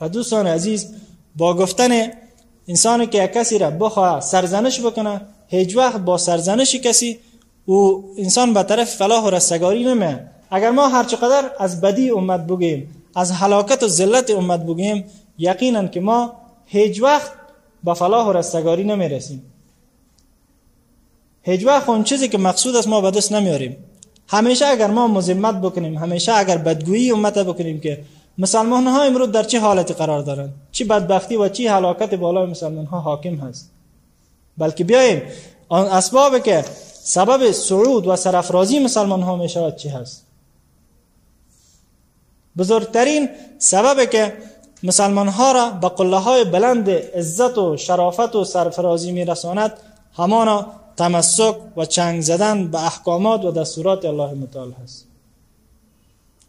و 0.02 0.10
دوستان 0.10 0.48
عزیز 0.48 0.94
با 1.36 1.54
گفتن 1.54 1.92
انسانی 2.68 3.08
که 3.08 3.28
کسی 3.28 3.58
را 3.58 3.72
بخواه 3.72 4.22
سرزنش 4.22 4.82
بکنه 4.82 5.22
هیچ 5.48 5.78
وقت 5.78 6.00
با 6.00 6.18
سرزنش 6.18 6.76
کسی 6.76 7.20
او 7.66 8.14
انسان 8.18 8.54
به 8.54 8.64
طرف 8.64 8.96
فلاح 8.96 9.24
و 9.24 9.30
رستگاری 9.30 9.84
نمیه 9.84 10.30
اگر 10.52 10.72
ما 10.72 10.88
هر 10.88 11.04
چقدر 11.04 11.52
از 11.60 11.82
بدی 11.82 12.10
امت 12.10 12.48
بگیم 12.48 12.96
از 13.16 13.32
هلاکت 13.32 13.84
و 13.84 13.88
ذلت 13.88 14.32
امت 14.32 14.60
بگیم 14.60 15.06
یقینا 15.38 15.88
که 15.88 16.00
ما 16.00 16.34
هیچ 16.66 17.02
وقت 17.02 17.32
به 17.84 17.94
فلاح 17.94 18.28
و 18.28 18.34
رستگاری 18.34 18.84
نمی‌رسیم. 18.84 19.44
هیچ 21.42 21.66
وقت 21.66 21.90
اون 21.90 22.04
چیزی 22.04 22.28
که 22.28 22.38
مقصود 22.38 22.76
است 22.76 22.88
ما 22.88 23.02
به 23.02 23.12
دست 23.12 23.32
نمیاریم 23.32 23.78
همیشه 24.28 24.66
اگر 24.66 24.88
ما 24.88 25.08
مذمت 25.08 25.62
بکنیم 25.62 25.98
همیشه 25.98 26.34
اگر 26.34 26.58
بدگویی 26.58 27.12
امت 27.12 27.40
بکنیم 27.40 27.80
که 27.80 28.04
مسلمان 28.38 28.88
ها 28.88 29.04
امروز 29.04 29.32
در 29.32 29.44
چه 29.44 29.60
حالتی 29.60 29.94
قرار 29.94 30.22
دارند 30.22 30.54
چی 30.72 30.84
بدبختی 30.84 31.36
و 31.36 31.50
چی 31.50 31.68
هلاکت 31.68 32.14
بالای 32.14 32.46
مسلمان 32.46 32.86
ها 32.86 33.00
حاکم 33.00 33.36
هست؟ 33.36 33.72
بلکه 34.58 34.84
بیاییم. 34.84 35.22
آن 35.70 35.86
اسباب 35.86 36.40
که 36.40 36.66
سبب 37.04 37.52
صعود 37.52 38.08
و 38.08 38.16
سرافرازی 38.16 38.80
مسلمان 38.80 39.22
ها 39.22 39.36
می 39.36 39.50
شود 39.50 39.76
چی 39.76 39.90
هست؟ 39.90 40.24
بزرگترین 42.58 43.30
سبب 43.60 44.10
که 44.10 44.34
مسلمان 44.84 45.28
ها 45.28 45.52
را 45.52 45.70
به 45.70 45.90
قله 45.90 46.18
های 46.18 46.44
بلند 46.46 46.90
عزت 46.90 47.58
و 47.58 47.78
شرافت 47.78 48.36
و 48.36 48.44
سرفرازی 48.44 49.12
می 49.12 49.26
رساند 49.26 49.74
همانا 50.14 50.66
تمسک 50.98 51.56
و 51.78 51.86
چنگ 51.86 52.22
زدن 52.22 52.68
به 52.68 52.86
احکامات 52.86 53.46
و 53.46 53.52
دستورات 53.52 54.06
الله 54.06 54.34
متعال 54.34 54.72
هست. 54.84 55.06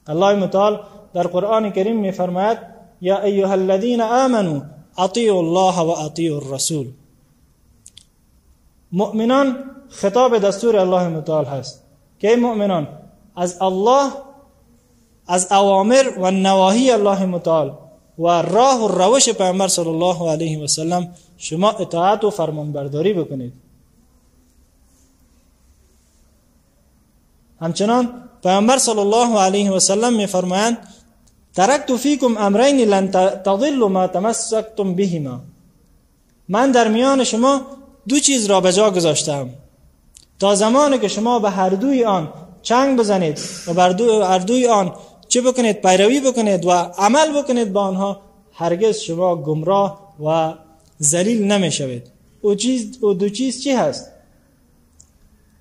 الله 0.06 0.34
متعال 0.34 0.80
در 1.14 1.26
قرآن 1.26 1.72
کریم 1.72 1.96
می 1.96 2.12
فرماید 2.12 2.58
یا 3.00 3.22
ایها 3.22 3.52
الذین 3.52 4.00
آمنوا 4.00 4.60
اطیعوا 4.98 5.38
الله 5.38 5.80
و 5.80 5.90
اطیعوا 5.90 6.36
الرسول. 6.46 6.86
مؤمنان 8.92 9.56
خطاب 9.88 10.38
دستور 10.38 10.76
الله 10.76 11.08
متعال 11.08 11.44
هست. 11.44 11.84
که 12.18 12.36
مؤمنان؟ 12.36 12.88
از 13.36 13.62
الله 13.62 14.12
از 15.26 15.52
اوامر 15.52 16.12
و 16.18 16.30
نواهی 16.30 16.90
الله 16.90 17.26
متعال 17.26 17.72
و 18.18 18.26
راه 18.42 18.84
و 18.84 18.88
روش 18.88 19.28
پیامبر 19.28 19.68
صلی 19.68 19.88
الله 19.88 20.30
علیه 20.30 20.64
و 20.64 20.66
سلم 20.66 21.14
شما 21.36 21.70
اطاعت 21.70 22.24
و 22.24 22.30
فرمانبرداری 22.30 23.12
بکنید. 23.12 23.52
همچنان 27.60 28.28
پیامبر 28.42 28.78
صلی 28.78 28.98
الله 28.98 29.38
علیه 29.38 29.70
و 29.70 29.78
سلم 29.78 30.12
میفرمایند 30.12 30.78
ترکت 31.54 31.96
فیکم 31.96 32.36
امرین 32.36 32.80
لن 32.80 33.10
تضلوا 33.44 33.88
ما 33.88 34.06
تمسکتم 34.06 34.94
بهما. 34.94 35.40
من 36.48 36.70
در 36.70 36.88
میان 36.88 37.24
شما 37.24 37.66
دو 38.08 38.20
چیز 38.20 38.46
را 38.46 38.60
به 38.60 38.72
جا 38.72 38.90
گذاشتم. 38.90 39.50
تا 40.38 40.54
زمانی 40.54 40.98
که 40.98 41.08
شما 41.08 41.38
به 41.38 41.50
هر 41.50 41.68
دوی 41.68 42.04
آن 42.04 42.32
چنگ 42.62 42.98
بزنید 42.98 43.40
و 43.66 43.74
بر 43.74 43.88
دو 43.88 44.22
هر 44.22 44.38
دوی 44.38 44.66
آن 44.66 44.92
چه 45.28 45.40
بکنید 45.40 45.82
پیروی 45.82 46.20
بکنید 46.20 46.64
و 46.64 46.70
عمل 46.70 47.42
بکنید 47.42 47.72
با 47.72 47.80
آنها 47.80 48.20
هرگز 48.52 48.98
شما 48.98 49.36
گمراه 49.36 50.14
و 50.24 50.54
ذلیل 51.02 51.44
نمی‌شوید. 51.52 52.02
او 52.40 52.54
چیز 52.54 52.98
او 53.00 53.14
دو 53.14 53.28
چیز 53.28 53.62
چی 53.62 53.72
هست؟ 53.72 54.10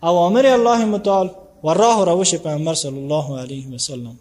اوامر 0.04 0.46
الله 0.46 0.86
متعال 0.86 1.32
و 1.64 1.70
راه 1.70 2.02
و 2.02 2.06
روش 2.06 2.36
پیامبر 2.36 2.74
صلی 2.74 3.00
الله 3.00 3.40
علیه 3.40 3.76
و 3.76 3.78
سلم. 3.78 4.20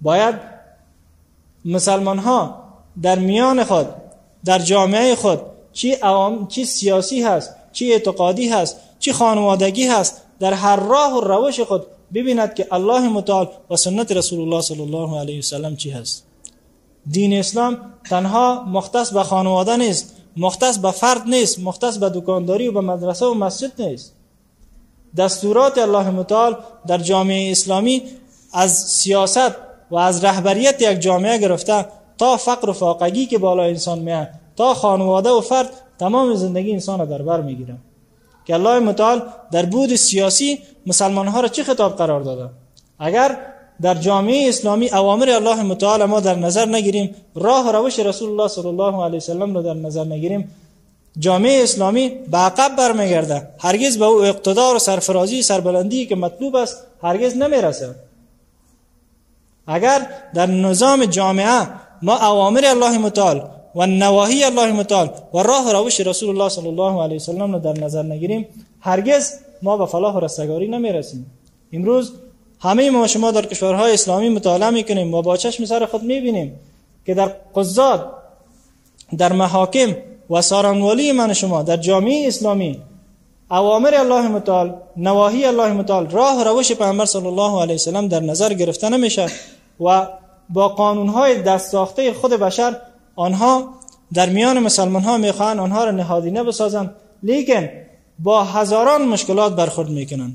باید 0.00 0.34
مسلمان 1.64 2.18
ها 2.18 2.64
در 3.02 3.18
میان 3.18 3.64
خود 3.64 3.86
در 4.44 4.58
جامعه 4.58 5.14
خود 5.14 5.40
چی 5.72 5.92
عوام 5.92 6.48
چی 6.48 6.64
سیاسی 6.64 7.22
هست 7.22 7.54
چی 7.72 7.92
اعتقادی 7.92 8.48
هست 8.48 8.76
چی 8.98 9.12
خانوادگی 9.12 9.86
هست 9.86 10.22
در 10.40 10.52
هر 10.52 10.76
راه 10.76 11.16
و 11.16 11.20
روش 11.20 11.60
خود 11.60 11.86
ببیند 12.14 12.54
که 12.54 12.66
الله 12.70 13.08
متعال 13.08 13.48
و 13.70 13.76
سنت 13.76 14.12
رسول 14.12 14.40
الله 14.40 14.60
صلی 14.60 14.80
الله 14.80 15.20
علیه 15.20 15.38
و 15.38 15.42
سلم 15.42 15.76
چی 15.76 15.90
هست. 15.90 16.24
دین 17.10 17.32
اسلام 17.32 17.78
تنها 18.10 18.64
مختص 18.64 19.12
به 19.12 19.22
خانواده 19.22 19.76
نیست 19.76 20.14
مختص 20.36 20.78
به 20.78 20.90
فرد 20.90 21.22
نیست 21.26 21.58
مختص 21.58 21.98
به 21.98 22.10
دکانداری 22.14 22.68
و 22.68 22.72
به 22.72 22.80
مدرسه 22.80 23.26
و 23.26 23.34
مسجد 23.34 23.82
نیست. 23.82 24.12
دستورات 25.16 25.78
الله 25.78 26.10
متعال 26.10 26.56
در 26.86 26.98
جامعه 26.98 27.50
اسلامی 27.50 28.02
از 28.52 28.78
سیاست 28.78 29.54
و 29.90 29.96
از 29.96 30.24
رهبریت 30.24 30.82
یک 30.82 31.00
جامعه 31.00 31.38
گرفته 31.38 31.86
تا 32.18 32.36
فقر 32.36 32.70
و 32.70 32.72
فاقگی 32.72 33.26
که 33.26 33.38
بالا 33.38 33.62
انسان 33.62 33.98
میاد 33.98 34.28
تا 34.56 34.74
خانواده 34.74 35.30
و 35.30 35.40
فرد 35.40 35.70
تمام 35.98 36.34
زندگی 36.34 36.72
انسان 36.72 37.04
در 37.04 37.22
بر 37.22 37.40
می‌گیره. 37.40 37.76
که 38.44 38.54
الله 38.54 38.78
متعال 38.78 39.22
در 39.52 39.66
بود 39.66 39.96
سیاسی 39.96 40.58
مسلمان 40.86 41.28
ها 41.28 41.40
را 41.40 41.48
چه 41.48 41.64
خطاب 41.64 41.96
قرار 41.96 42.20
داده؟ 42.20 42.50
اگر 42.98 43.38
در 43.82 43.94
جامعه 43.94 44.48
اسلامی 44.48 44.90
اوامر 44.90 45.30
الله 45.30 45.62
متعال 45.62 46.04
ما 46.04 46.20
در 46.20 46.34
نظر 46.34 46.68
نگیریم 46.68 47.14
راه 47.34 47.68
و 47.68 47.72
روش 47.72 47.98
رسول 47.98 48.30
الله 48.30 48.48
صلی 48.48 48.66
الله 48.66 49.04
علیه 49.04 49.16
وسلم 49.16 49.54
را 49.54 49.62
در 49.62 49.74
نظر 49.74 50.04
نگیریم 50.04 50.50
جامعه 51.18 51.62
اسلامی 51.62 52.08
به 52.08 52.38
عقب 52.38 52.76
برمیگرده. 52.76 53.48
هرگز 53.58 53.98
به 53.98 54.04
او 54.04 54.24
اقتدار 54.24 54.76
و 54.76 54.78
سرفرازی 54.78 55.42
سربلندی 55.42 56.06
که 56.06 56.16
مطلوب 56.16 56.56
است 56.56 56.86
هرگز 57.02 57.36
نمی‌رسه 57.36 57.94
اگر 59.66 60.06
در 60.34 60.46
نظام 60.46 61.04
جامعه 61.04 61.68
ما 62.02 62.16
اوامر 62.16 62.64
الله 62.64 62.98
متعال 62.98 63.48
و 63.74 63.86
نواهی 63.86 64.44
الله 64.44 64.72
متعال 64.72 65.10
و 65.34 65.38
راه 65.38 65.66
و 65.66 65.72
روش 65.72 66.00
رسول 66.00 66.28
الله 66.28 66.48
صلی 66.48 66.68
الله 66.68 67.02
علیه 67.02 67.16
وسلم 67.16 67.52
را 67.52 67.58
در 67.58 67.72
نظر 67.72 68.02
نگیریم 68.02 68.46
هرگز 68.80 69.32
ما 69.62 69.76
به 69.76 69.86
فلاح 69.86 70.14
و 70.14 70.20
رستگاری 70.20 70.68
نمی‌رسیم. 70.68 71.26
امروز 71.72 72.12
همه 72.60 72.90
ما 72.90 73.06
شما 73.06 73.30
در 73.30 73.46
کشورهای 73.46 73.92
اسلامی 73.92 74.28
مطالعه 74.28 74.70
می‌کنیم 74.70 75.14
و 75.14 75.22
با 75.22 75.36
چشم 75.36 75.64
سر 75.64 75.86
خود 75.86 76.02
می‌بینیم 76.02 76.60
که 77.06 77.14
در 77.14 77.26
قضات 77.54 78.06
در 79.18 79.32
محاکم 79.32 79.96
و 80.30 80.42
سارنوالی 80.42 81.12
من 81.12 81.32
شما 81.32 81.62
در 81.62 81.76
جامعه 81.76 82.28
اسلامی 82.28 82.80
اوامر 83.50 83.94
الله 83.94 84.28
متعال 84.28 84.74
نواهی 84.96 85.44
الله 85.44 85.72
متعال 85.72 86.10
راه 86.10 86.40
و 86.40 86.44
روش 86.44 86.72
پیامبر 86.72 87.04
صلی 87.04 87.26
الله 87.26 87.62
علیه 87.62 87.74
وسلم 87.74 88.08
در 88.08 88.20
نظر 88.20 88.52
گرفته 88.54 88.88
نمیشه 88.88 89.26
و 89.80 90.06
با 90.50 90.68
قانونهای 90.68 91.42
دست 91.42 91.70
ساخته 91.70 92.12
خود 92.12 92.32
بشر 92.32 92.76
آنها 93.16 93.74
در 94.14 94.28
میان 94.28 94.58
مسلمان 94.58 95.02
ها 95.02 95.16
می‌خواهند 95.16 95.58
آنها 95.58 95.84
را 95.84 95.90
نهادینه 95.90 96.42
بسازند 96.42 96.94
لیکن 97.22 97.68
با 98.18 98.44
هزاران 98.44 99.08
مشکلات 99.08 99.56
برخورد 99.56 99.90
می‌کنن 99.90 100.32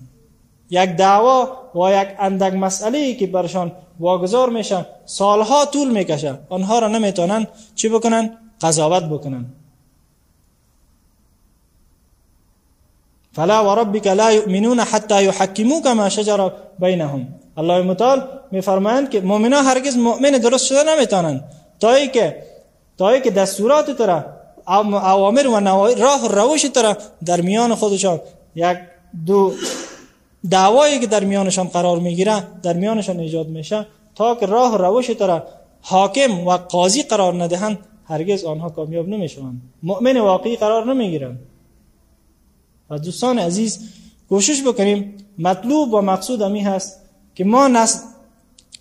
یک 0.70 0.90
دعوا 0.90 1.50
و 1.76 2.02
یک 2.02 2.08
اندک 2.20 2.54
مسئله 2.54 3.14
که 3.14 3.28
برشان 3.28 3.72
واگذار 4.00 4.50
میشن 4.50 4.86
سالها 5.06 5.66
طول 5.66 5.92
می‌کشه 5.92 6.40
آنها 6.50 6.80
را 6.80 6.88
نمی‌تونن 6.88 7.48
چی 7.76 7.90
بکنن 7.90 8.38
قضاوت 8.62 9.04
بکنن 9.04 9.46
فلا 13.34 13.66
وربك 13.66 14.08
لا 14.08 14.32
يؤمنون 14.32 14.80
حتى 14.80 15.24
يحكموك 15.26 15.88
ما 15.88 16.10
شجر 16.10 16.52
بينهم 16.80 17.28
الله 17.58 17.82
متعال 17.82 18.28
میفرمایند 18.52 19.10
که 19.10 19.22
مؤمنان 19.22 19.66
هرگز 19.66 19.98
مؤمن 19.98 20.32
درست 20.32 20.66
شده 20.66 20.84
نمی‌تونن 20.84 21.44
تا 21.80 22.06
که 22.06 22.44
تا 22.98 23.20
که 23.20 23.32
دستورات 23.32 23.98
ترا 23.98 24.26
اوامر 24.68 25.48
و 25.48 25.60
راه 26.04 26.26
و 26.26 26.28
روش 26.28 26.62
ترا 26.62 26.98
در 27.26 27.42
میان 27.42 27.76
خودشان 27.76 28.20
یک 28.56 28.78
دو 29.26 29.54
دعوایی 30.50 31.00
که 31.00 31.08
در 31.08 31.24
میانشان 31.24 31.68
قرار 31.68 32.00
می‌گیره 32.00 32.44
در 32.64 32.74
میانشان 32.74 33.20
ایجاد 33.20 33.48
میشه 33.48 33.88
تا 34.16 34.36
که 34.36 34.46
راه 34.46 34.74
و 34.74 34.78
روش 34.78 35.08
ترا 35.08 35.44
حاکم 35.82 36.48
و 36.48 36.58
قاضی 36.58 37.04
قرار 37.04 37.44
ندهند 37.44 37.80
هرگز 38.06 38.44
آنها 38.44 38.70
کامیاب 38.70 39.08
نمی‌شوند 39.08 39.62
مؤمن 39.84 40.18
واقعی 40.18 40.56
قرار 40.56 40.94
نمی‌گیرند 40.94 41.40
و 42.90 43.00
دوستان 43.00 43.40
عزیز 43.40 43.80
کوشش 44.30 44.64
بکنیم 44.68 45.18
مطلوب 45.40 45.94
و 45.94 46.02
مقصود 46.02 46.42
امی 46.42 46.62
هست 46.62 47.03
که 47.36 47.44
ما 47.44 47.68
نسل 47.68 48.00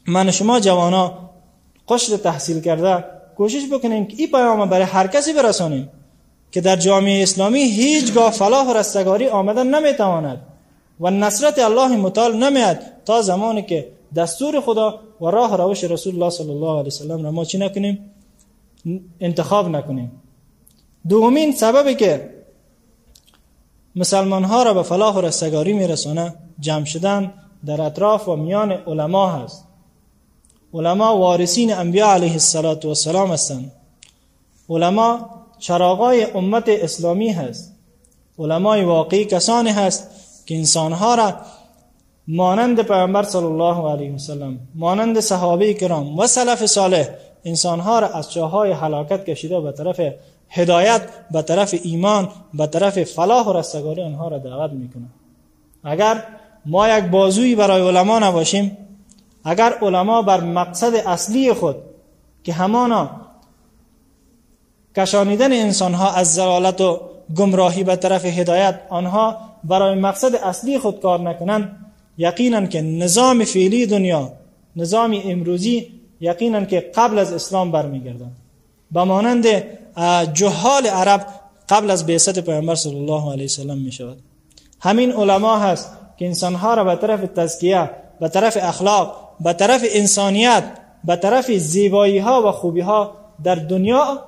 من 0.07 0.31
شما 0.31 0.61
جوانا 0.61 1.31
قشر 1.89 2.17
تحصیل 2.17 2.61
کرده 2.61 3.05
کوشش 3.37 3.63
بکنیم 3.73 4.07
که 4.07 4.17
این 4.19 4.31
پیام 4.31 4.69
برای 4.69 4.87
هر 4.87 5.07
کسی 5.07 5.33
برسانیم 5.33 5.91
که 6.51 6.61
در 6.61 6.77
جامعه 6.77 7.23
اسلامی 7.23 7.61
هیچگاه 7.61 8.31
فلاح 8.31 8.69
و 8.69 8.73
رستگاری 8.73 9.29
آمدن 9.29 9.67
نمی‌تواند 9.67 10.41
و 11.01 11.11
نصرت 11.11 11.59
الله 11.59 11.97
متعال 11.97 12.37
نمیاد 12.37 12.79
تا 13.05 13.23
زمانی 13.23 13.63
که 13.63 13.89
دستور 14.17 14.61
خدا 14.61 15.01
و 15.21 15.27
راه 15.27 15.57
روش 15.57 15.85
رسول 15.85 16.15
الله 16.15 16.31
صلی 16.31 16.51
الله 16.51 16.73
علیه 16.73 16.87
وسلم 16.87 17.25
را 17.25 17.31
ما 17.31 17.45
چی 17.45 17.59
نکنیم؟ 17.59 18.11
انتخاب 19.21 19.69
نکنیم. 19.69 20.23
دومین 21.09 21.53
سببی 21.53 21.95
که 21.95 22.31
مسلمان 23.97 24.45
ها 24.45 24.63
را 24.63 24.75
به 24.75 24.83
فلاح 24.83 25.17
و 25.17 25.21
رستگاری 25.21 25.73
میرسانه 25.73 26.35
جمع 26.61 26.85
شدن 26.85 27.35
در 27.67 27.81
اطراف 27.81 28.29
و 28.29 28.37
میان 28.37 28.73
علما 28.73 29.29
هست. 29.29 29.65
علما 30.75 31.17
وارثین 31.17 31.75
انبیاء 31.75 32.11
علیه 32.11 32.33
السلام 32.33 33.31
هستند. 33.31 33.73
علما 34.69 35.31
چراغای 35.59 36.25
امت 36.25 36.69
اسلامی 36.69 37.33
هست. 37.33 37.73
علمای 38.39 38.85
واقعی 38.85 39.25
کسانی 39.25 39.71
هست 39.71 40.11
که 40.47 40.57
انسانها 40.57 41.15
را 41.15 41.35
مانند 42.29 42.83
پیامبر 42.83 43.23
صلی 43.23 43.45
الله 43.45 43.91
علیه 43.91 44.15
وسلم 44.15 44.59
مانند 44.75 45.21
صحابه 45.21 45.75
کرام 45.75 46.19
و 46.19 46.27
سلف 46.27 46.67
صالح 46.67 47.09
انسانها 47.45 47.99
را 47.99 48.09
از 48.09 48.33
چاهای 48.33 48.73
حلاکت 48.73 49.25
کشیده 49.25 49.61
به 49.61 49.73
طرف 49.73 50.01
هدایت 50.49 51.03
به 51.31 51.43
طرف 51.43 51.75
ایمان 51.83 52.29
به 52.55 52.67
طرف 52.67 53.03
فلاح 53.03 53.47
و 53.47 53.53
رستگاری 53.53 54.03
آنها 54.03 54.29
را 54.29 54.39
دعوت 54.39 54.73
می‌کنه 54.73 55.07
اگر 55.85 56.25
ما 56.67 56.89
یک 56.89 57.05
بازوی 57.05 57.55
برای 57.55 57.89
علما 57.89 58.19
نباشیم. 58.19 58.77
اگر 59.45 59.73
علما 59.83 60.23
بر 60.23 60.41
مقصد 60.41 60.95
اصلی 60.95 61.53
خود 61.53 61.77
که 62.45 62.53
همانا 62.53 63.11
کشانیدن 64.97 65.53
انسان 65.53 65.95
ها 65.95 66.13
از 66.13 66.35
زلالت 66.35 66.81
و 66.81 67.01
گمراهی 67.37 67.85
به 67.85 67.97
طرف 67.97 68.25
هدایت 68.25 68.81
آنها 68.89 69.39
برای 69.65 69.95
مقصد 69.95 70.35
اصلی 70.35 70.79
خود 70.79 71.01
کار 71.01 71.21
نکنند 71.21 71.77
یقینا 72.19 72.67
که 72.67 72.83
نظام 72.83 73.45
فعلی 73.45 73.87
دنیا 73.87 74.33
نظام 74.77 75.21
امروزی 75.25 75.93
یقینا 76.21 76.65
که 76.65 76.91
قبل 76.95 77.19
از 77.19 77.33
اسلام 77.33 77.73
برمیگردند 77.73 78.37
به 78.91 79.05
مانند 79.05 79.47
جهال 80.33 80.87
عرب 80.87 81.27
قبل 81.69 81.91
از 81.91 82.07
بعثت 82.07 82.39
پیامبر 82.39 82.75
صلی 82.75 82.97
الله 82.97 83.33
علیه 83.33 83.45
وسلم 83.45 83.79
می 83.79 83.93
شود 83.93 84.19
همین 84.81 85.13
علما 85.13 85.59
هست. 85.59 85.93
که 86.23 86.27
انسانها 86.27 86.75
را 86.75 86.85
به 86.85 86.97
طرف 86.97 87.21
تزکیه 87.37 87.91
به 88.21 88.29
طرف 88.29 88.59
اخلاق 88.61 89.29
به 89.41 89.53
طرف 89.53 89.83
انسانیت 89.93 90.65
به 91.05 91.17
طرف 91.17 91.51
زیبایی 91.51 92.19
ها 92.19 92.49
و 92.49 92.53
خوبی 92.53 92.81
ها 92.81 93.15
در 93.45 93.55
دنیا 93.55 94.19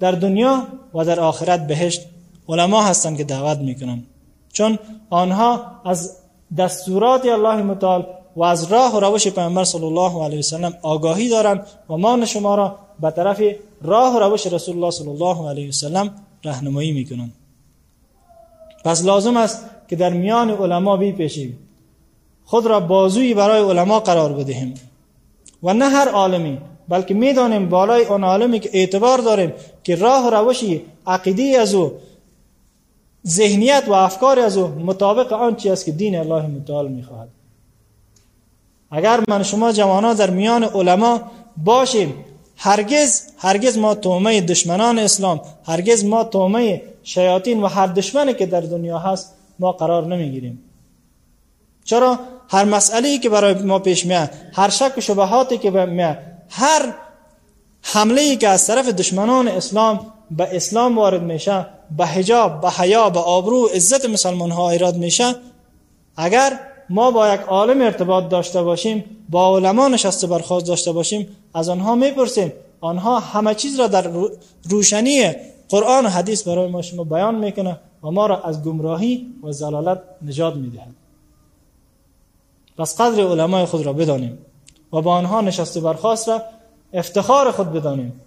در 0.00 0.12
دنیا 0.12 0.66
و 0.94 1.04
در 1.04 1.20
آخرت 1.20 1.66
بهشت 1.66 2.00
علما 2.48 2.82
هستند 2.82 3.16
که 3.16 3.24
دعوت 3.24 3.58
می‌کنن. 3.58 4.02
چون 4.52 4.78
آنها 5.10 5.60
از 5.84 6.16
دستورات 6.58 7.26
الله 7.26 7.62
متعال 7.62 8.06
و 8.36 8.42
از 8.42 8.72
راه 8.72 8.96
و 8.96 9.00
روش 9.00 9.28
پیامبر 9.28 9.64
صلی 9.64 9.84
الله 9.84 10.24
علیه 10.24 10.38
وسلم 10.38 10.74
آگاهی 10.82 11.28
دارند 11.28 11.66
و 11.90 11.96
ما 11.96 12.24
شما 12.24 12.54
را 12.54 12.78
به 13.00 13.10
طرف 13.10 13.42
راه 13.82 14.16
و 14.16 14.18
روش 14.18 14.46
رسول 14.46 14.76
الله 14.76 14.90
صلی 14.90 15.08
الله 15.08 15.48
علیه 15.48 15.68
وسلم 15.68 16.10
راهنمایی 16.44 16.92
می‌کنند. 16.92 17.32
پس 18.84 19.04
لازم 19.04 19.36
است 19.36 19.64
که 19.92 19.96
در 19.96 20.10
میان 20.12 20.50
علما 20.50 20.96
پیشیم 20.96 21.58
خود 22.44 22.66
را 22.66 22.80
بازوی 22.80 23.34
برای 23.34 23.60
علما 23.60 24.00
قرار 24.00 24.32
بدهیم. 24.32 24.74
و 25.62 25.74
نه 25.74 25.88
هر 25.88 26.08
عالمی 26.08 26.58
بلکه 26.88 27.14
می‌دانیم 27.14 27.68
بالای 27.68 28.04
آن 28.06 28.24
عالمی 28.24 28.60
که 28.60 28.70
اعتبار 28.72 29.18
داریم 29.18 29.52
که 29.84 29.94
راه 29.94 30.26
و 30.26 30.30
روشی 30.30 30.82
عقیدی 31.06 31.56
از 31.56 31.74
او 31.74 31.92
ذهنیت 33.26 33.84
و 33.86 33.92
افکار 33.92 34.38
از 34.38 34.56
او 34.56 34.68
مطابق 34.68 35.32
آن 35.32 35.56
چی 35.56 35.70
است 35.70 35.84
که 35.84 35.92
دین 35.92 36.16
الله 36.16 36.46
متعال 36.46 36.88
می‌خواهد. 36.88 37.28
اگر 38.90 39.20
من 39.28 39.42
شما 39.42 39.72
جوانا 39.72 40.14
در 40.14 40.30
میان 40.30 40.64
علما 40.64 41.20
باشیم 41.64 42.14
هرگز 42.56 43.22
هرگز 43.38 43.78
ما 43.78 43.94
تومه 43.94 44.40
دشمنان 44.40 44.98
اسلام 44.98 45.40
هرگز 45.66 46.04
ما 46.04 46.24
تومه 46.24 46.82
شیاطین 47.02 47.62
و 47.62 47.66
هر 47.66 47.86
دشمنی 47.86 48.34
که 48.34 48.46
در 48.46 48.60
دنیا 48.60 48.98
هست 48.98 49.41
ما 49.62 49.72
قرار 49.72 50.06
نمی‌گیریم. 50.06 50.62
چرا؟ 51.84 52.18
هر 52.48 52.64
مسئله 52.64 53.18
که 53.18 53.28
برای 53.28 53.54
ما 53.54 53.78
پیش 53.78 54.06
میاد 54.06 54.30
هر 54.52 54.68
شک 54.68 54.92
و 54.98 55.00
شبهاتی 55.00 55.58
که 55.58 55.70
میاد 55.70 56.18
هر 56.50 56.94
حمله 57.82 58.22
ای 58.22 58.36
که 58.36 58.48
از 58.48 58.66
طرف 58.66 58.88
دشمنان 58.88 59.48
اسلام 59.48 60.00
به 60.30 60.56
اسلام 60.56 60.98
وارد 60.98 61.22
میشه 61.22 61.66
به 61.96 62.06
حجاب 62.06 62.60
به 62.60 62.70
حیا 62.70 63.10
به 63.10 63.18
آبرو 63.20 63.66
عزت 63.66 64.04
مسلمان 64.04 64.50
ها 64.50 64.70
ایراد 64.70 64.96
میشه 64.96 65.34
اگر 66.16 66.58
ما 66.90 67.10
با 67.10 67.34
یک 67.34 67.40
عالم 67.40 67.82
ارتباط 67.82 68.28
داشته 68.28 68.62
باشیم 68.62 69.04
با 69.30 69.56
علما 69.56 69.88
نشسته 69.88 70.26
برخواست 70.26 70.66
داشته 70.66 70.92
باشیم 70.92 71.28
از 71.54 71.68
آنها 71.68 71.94
می‌پرسیم 71.94 72.52
آنها 72.80 73.20
همه 73.20 73.54
چیز 73.54 73.80
را 73.80 73.86
در 73.86 74.10
روشنی 74.70 75.32
قرآن 75.68 76.06
و 76.06 76.08
حدیث 76.08 76.48
برای 76.48 76.68
ما 76.70 76.82
شما 76.82 77.04
بیان 77.04 77.34
می‌کنه. 77.34 77.78
و 78.02 78.10
ما 78.10 78.26
را 78.26 78.40
از 78.42 78.64
گمراهی 78.64 79.34
و 79.42 79.52
زلالت 79.52 80.02
نجات 80.22 80.54
می‌دهد. 80.54 80.94
پس 82.78 83.00
قدر 83.00 83.22
علمای 83.22 83.64
خود 83.64 83.86
را 83.86 83.92
بدانیم 83.92 84.38
و 84.92 85.00
با 85.00 85.14
آنها 85.14 85.40
نشست 85.40 85.78
برخواست 85.78 86.28
را 86.28 86.42
افتخار 86.92 87.50
خود 87.50 87.72
بدانیم. 87.72 88.20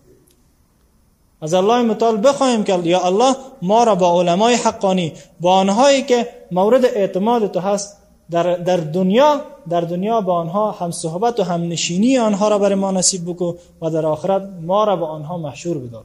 از 1.42 1.54
الله 1.54 1.82
متعال 1.82 2.28
بخواهیم 2.28 2.64
که 2.64 2.80
یا 2.84 3.00
الله 3.06 3.36
ما 3.62 3.84
را 3.84 3.96
با 3.96 4.22
علمای 4.22 4.56
حقانی 4.56 5.14
با 5.40 5.56
آنهایی 5.56 6.04
که 6.04 6.28
مورد 6.52 6.86
اعتماد 6.86 7.52
تو 7.52 7.60
هست 7.60 7.98
در, 8.32 8.56
در 8.56 8.78
دنیا 8.78 9.42
در 9.70 9.82
دنیا 9.82 10.22
با 10.22 10.34
آنها 10.34 10.72
هم 10.72 10.92
صحبت 10.92 11.40
و 11.40 11.44
هم 11.44 11.62
نشینی 11.68 12.18
آنها 12.18 12.48
را 12.48 12.60
برای 12.60 12.76
ما 12.76 12.92
نصیب 12.92 13.30
بکو 13.30 13.54
و 13.82 13.90
در 13.90 14.06
آخرت 14.06 14.50
ما 14.62 14.84
را 14.84 14.96
با 14.96 15.08
آنها 15.08 15.38
محشور 15.38 15.78
بدار. 15.78 16.04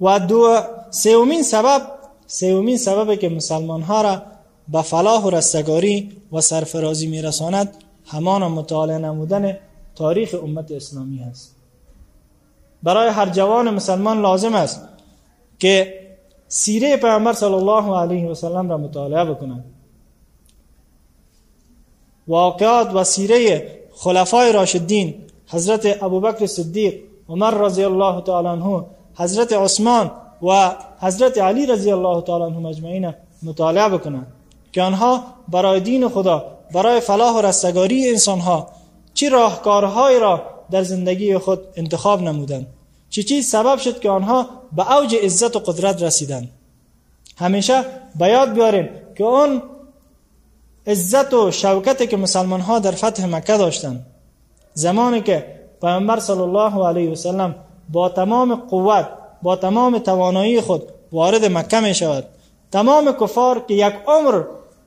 و 0.00 0.18
دو 0.18 0.60
سومین 0.90 1.42
سبب 1.42 1.82
سومین 2.26 2.76
سبب 2.76 3.14
که 3.14 3.28
مسلمان 3.28 3.82
ها 3.82 4.02
را 4.02 4.22
به 4.68 4.82
فلاح 4.82 5.24
و 5.24 5.30
رستگاری 5.30 6.12
و 6.32 6.40
سرفرازی 6.40 7.06
میرساند 7.06 7.84
همان 8.06 8.42
مطالعه 8.42 8.98
نمودن 8.98 9.58
تاریخ 9.94 10.34
امت 10.42 10.72
اسلامی 10.72 11.18
هست 11.18 11.56
برای 12.82 13.08
هر 13.08 13.28
جوان 13.28 13.70
مسلمان 13.70 14.20
لازم 14.20 14.54
است 14.54 14.88
که 15.58 16.00
سیره 16.48 16.96
پیامبر 16.96 17.32
صلی 17.32 17.54
الله 17.54 17.98
علیه 17.98 18.30
و 18.30 18.34
سلم 18.34 18.70
را 18.70 18.78
مطالعه 18.78 19.24
بکنند 19.24 19.64
واقعات 22.28 22.94
و 22.94 23.04
سیره 23.04 23.70
خلفای 23.94 24.52
راشدین 24.52 25.14
حضرت 25.46 26.02
ابوبکر 26.02 26.46
صدیق 26.46 26.94
عمر 27.28 27.50
رضی 27.50 27.84
الله 27.84 28.20
تعالی 28.20 28.48
عنه 28.48 28.84
حضرت 29.16 29.52
عثمان 29.52 30.10
و 30.42 30.76
حضرت 31.00 31.38
علی 31.38 31.66
رضی 31.66 31.92
الله 31.92 32.22
تعالی 32.22 32.44
عنهم 32.44 32.66
اجمعین 32.66 33.14
مطالعه 33.42 33.88
بکنند 33.88 34.26
که 34.72 34.82
آنها 34.82 35.24
برای 35.48 35.80
دین 35.80 36.08
خدا 36.08 36.44
برای 36.72 37.00
فلاح 37.00 37.36
و 37.36 37.40
رستگاری 37.40 38.10
انسان 38.10 38.40
ها 38.40 38.68
چه 39.14 39.28
راهکارهایی 39.28 40.20
را 40.20 40.42
در 40.70 40.82
زندگی 40.82 41.38
خود 41.38 41.60
انتخاب 41.76 42.22
نمودند؟ 42.22 42.66
چه 43.10 43.22
چیز 43.22 43.48
سبب 43.48 43.78
شد 43.78 44.00
که 44.00 44.10
آنها 44.10 44.46
به 44.72 44.96
اوج 44.96 45.14
عزت 45.14 45.56
و 45.56 45.58
قدرت 45.58 46.02
رسیدند؟ 46.02 46.48
همیشه 47.38 47.84
به 48.18 48.28
یاد 48.28 48.52
بیاریم 48.52 48.88
که 49.14 49.24
اون 49.24 49.62
عزت 50.86 51.34
و 51.34 51.50
شوکتی 51.50 52.06
که 52.06 52.16
مسلمان 52.16 52.60
ها 52.60 52.78
در 52.78 52.90
فتح 52.90 53.26
مکه 53.26 53.56
داشتند 53.56 54.06
زمانی 54.74 55.20
که 55.20 55.60
پیامبر 55.80 56.20
صلی 56.20 56.40
الله 56.40 56.86
علیه 56.86 57.10
و 57.10 57.14
سلم 57.14 57.54
با 57.88 58.08
تمام 58.08 58.54
قوت 58.54 59.08
با 59.42 59.56
تمام 59.56 59.98
توانایی 59.98 60.60
خود 60.60 60.82
وارد 61.12 61.44
مکه 61.44 61.80
می 61.80 61.94
شود 61.94 62.24
تمام 62.72 63.12
کفار 63.12 63.64
که 63.68 63.74
یک 63.74 63.94
عمر 64.06 64.42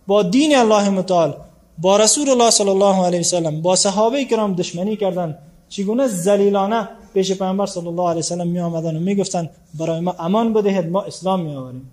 با 0.07 0.23
دین 0.23 0.55
الله 0.55 0.89
متعال 0.89 1.33
با 1.77 1.97
رسول 1.97 2.29
الله 2.29 2.49
صلی 2.49 2.69
الله 2.69 3.05
علیه 3.05 3.19
وسلم 3.19 3.61
با 3.61 3.75
صحابه 3.75 4.25
کرام 4.25 4.53
دشمنی 4.53 4.95
کردند 4.95 5.37
چگونه 5.69 6.07
ذلیلانه 6.07 6.89
پیش 7.13 7.31
پیامبر 7.31 7.65
صلی 7.65 7.87
الله 7.87 8.09
علیه 8.09 8.19
وسلم 8.19 8.47
می 8.47 8.59
آمدن 8.59 8.95
و 8.97 8.99
می 8.99 9.15
گفتن 9.15 9.49
برای 9.79 9.99
ما 9.99 10.15
امان 10.19 10.53
بدهید 10.53 10.85
ما 10.89 11.01
اسلام 11.01 11.41
می 11.41 11.55
آوریم 11.55 11.91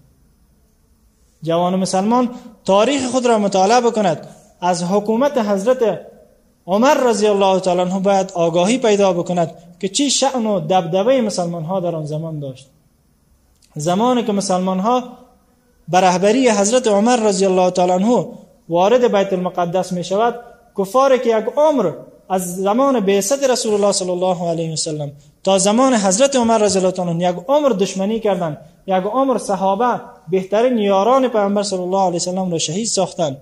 جوان 1.42 1.76
مسلمان 1.76 2.30
تاریخ 2.64 3.06
خود 3.10 3.26
را 3.26 3.38
مطالعه 3.38 3.80
بکند. 3.80 4.28
از 4.60 4.84
حکومت 4.84 5.38
حضرت 5.38 6.00
عمر 6.66 6.94
رضی 6.94 7.26
الله 7.26 7.60
تعالی 7.60 7.80
عنه 7.80 8.00
باید 8.00 8.32
آگاهی 8.34 8.78
پیدا 8.78 9.12
بکند 9.12 9.54
که 9.80 9.88
چی 9.88 10.10
شأن 10.10 10.46
و 10.46 10.60
دبدبه 10.60 11.20
مسلمان 11.20 11.64
ها 11.64 11.80
در 11.80 11.96
آن 11.96 12.06
زمان 12.06 12.40
داشت. 12.40 12.66
زمانی 13.76 14.22
که 14.22 14.32
مسلمان 14.32 14.78
ها 14.78 15.02
بر 15.88 16.00
رهبری 16.00 16.50
حضرت 16.50 16.86
عمر 16.86 17.16
رضی 17.16 17.46
الله 17.46 17.70
تعالی 17.70 17.92
عنه 17.92 18.26
وارد 18.68 19.12
بیت 19.12 19.32
المقدس 19.32 19.92
می 19.92 20.04
شود 20.04 20.34
کفار 20.78 21.16
که 21.16 21.38
یک 21.38 21.44
عمر 21.56 21.92
از 22.28 22.56
زمان 22.56 23.00
بعثت 23.00 23.50
رسول 23.50 23.74
الله 23.74 23.92
صلی 23.92 24.10
الله 24.10 24.48
علیه 24.48 24.72
و 24.72 24.76
سلم 24.76 25.12
تا 25.44 25.58
زمان 25.58 25.94
حضرت 25.94 26.36
عمر 26.36 26.58
رضی 26.58 26.78
الله 26.78 27.00
عنه 27.00 27.30
یک 27.30 27.36
عمر 27.48 27.68
دشمنی 27.68 28.20
کردند 28.20 28.58
یک 28.86 29.04
عمر 29.04 29.38
صحابه 29.38 30.00
بهترین 30.30 30.78
یاران 30.78 31.28
پیامبر 31.28 31.62
صلی 31.62 31.80
الله 31.80 32.02
علیه 32.02 32.16
و 32.16 32.18
سلم 32.18 32.50
را 32.52 32.58
شهید 32.58 32.86
ساختند. 32.86 33.36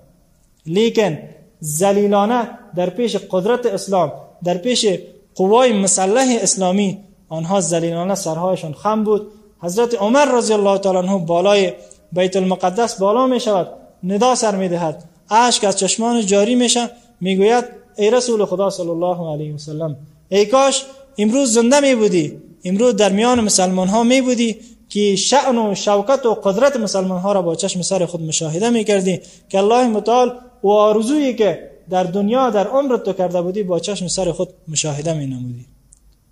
لیکن 0.65 1.17
ذلیلانه 1.63 2.49
در 2.75 2.89
پیش 2.89 3.15
قدرت 3.15 3.65
اسلام 3.65 4.11
در 4.43 4.57
پیش 4.57 4.87
قوای 5.35 5.73
مسلح 5.73 6.37
اسلامی 6.41 6.97
آنها 7.29 7.61
ذلیلانه 7.61 8.15
سرهایشان 8.15 8.73
خم 8.73 9.03
بود. 9.03 9.27
حضرت 9.59 9.95
عمر 9.95 10.25
رضی 10.25 10.53
الله 10.53 10.77
تعالی 10.77 10.97
عنه 10.97 11.25
بالای 11.25 11.73
بیت 12.11 12.35
المقدس 12.35 12.99
بالا 12.99 13.27
می 13.27 13.39
شود 13.39 13.67
ندا 14.03 14.35
سر 14.35 14.55
می 14.55 14.69
دهد 14.69 15.03
اشک 15.29 15.63
از 15.63 15.75
چشمان 15.77 16.25
جاری 16.25 16.55
میشه 16.55 16.89
می‌گوید 17.21 17.65
ای 17.97 18.11
رسول 18.11 18.45
خدا 18.45 18.69
صلی 18.69 18.89
الله 18.89 19.33
علیه 19.33 19.55
و 19.55 19.57
سلم 19.57 19.95
ای 20.29 20.45
کاش 20.45 20.85
امروز 21.17 21.53
زنده 21.53 21.79
می 21.79 21.95
بودی 21.95 22.37
امروز 22.63 22.95
در 22.95 23.11
میان 23.11 23.41
مسلمان 23.41 23.87
ها 23.87 24.03
می 24.03 24.21
بودی 24.21 24.57
که 24.89 25.15
شأن 25.15 25.57
و 25.57 25.75
شوکت 25.75 26.25
و 26.25 26.33
قدرت 26.33 26.75
مسلمان 26.75 27.21
ها 27.21 27.31
را 27.31 27.41
با 27.41 27.55
چشم 27.55 27.81
سر 27.81 28.05
خود 28.05 28.21
مشاهده 28.21 28.69
می 28.69 28.83
کردی 28.83 29.19
که 29.49 29.57
الله 29.57 29.87
متعال 29.87 30.39
و 30.65 30.69
آرزویی 30.69 31.33
که 31.33 31.71
در 31.89 32.03
دنیا 32.03 32.49
در 32.49 32.67
عمرت 32.67 33.03
تو 33.03 33.13
کرده 33.13 33.41
بودی 33.41 33.63
با 33.63 33.79
چشم 33.79 34.07
سر 34.07 34.31
خود 34.31 34.49
مشاهده 34.67 35.13
می 35.13 35.25
نمودی 35.25 35.65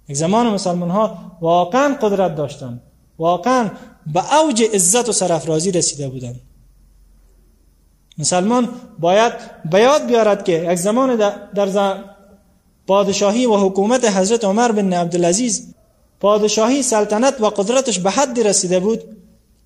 یک 0.09 0.17
زمان 0.17 0.47
مسلمان 0.47 0.89
ها 0.89 1.17
واقعا 1.41 1.95
قدرت 2.01 2.35
داشتند. 2.35 2.81
واقعا 3.19 3.69
به 4.13 4.35
اوج 4.35 4.63
عزت 4.73 5.09
و 5.09 5.11
سرافرازی 5.11 5.71
رسیده 5.71 6.09
بودند. 6.09 6.41
مسلمان 8.17 8.69
باید 8.99 9.33
بیاد 9.71 10.05
بیارد 10.05 10.43
که 10.43 10.71
یک 10.71 10.79
زمان 10.79 11.15
در 11.55 11.97
پادشاهی 12.87 13.45
و 13.45 13.55
حکومت 13.55 14.05
حضرت 14.05 14.43
عمر 14.43 14.71
بن 14.71 14.93
عبدالعزیز 14.93 15.73
پادشاهی 16.19 16.83
سلطنت 16.83 17.41
و 17.41 17.49
قدرتش 17.49 17.99
به 17.99 18.09
حدی 18.11 18.43
رسیده 18.43 18.79
بود 18.79 19.01